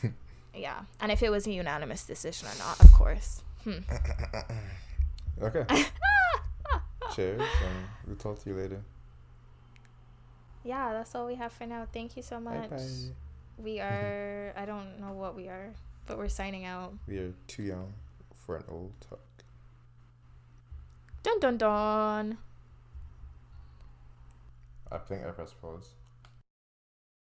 [0.55, 3.41] Yeah, and if it was a unanimous decision or not, of course.
[3.63, 3.79] Hmm.
[5.41, 5.65] Okay.
[7.15, 7.75] Cheers, and
[8.05, 8.79] we'll talk to you later.
[10.63, 11.87] Yeah, that's all we have for now.
[11.91, 12.69] Thank you so much.
[12.69, 12.77] bye.
[13.57, 15.73] We are, I don't know what we are,
[16.05, 16.93] but we're signing out.
[17.07, 17.93] We are too young
[18.33, 19.19] for an old talk.
[21.23, 22.37] Dun dun dun.
[24.91, 25.89] I think I pressed pause.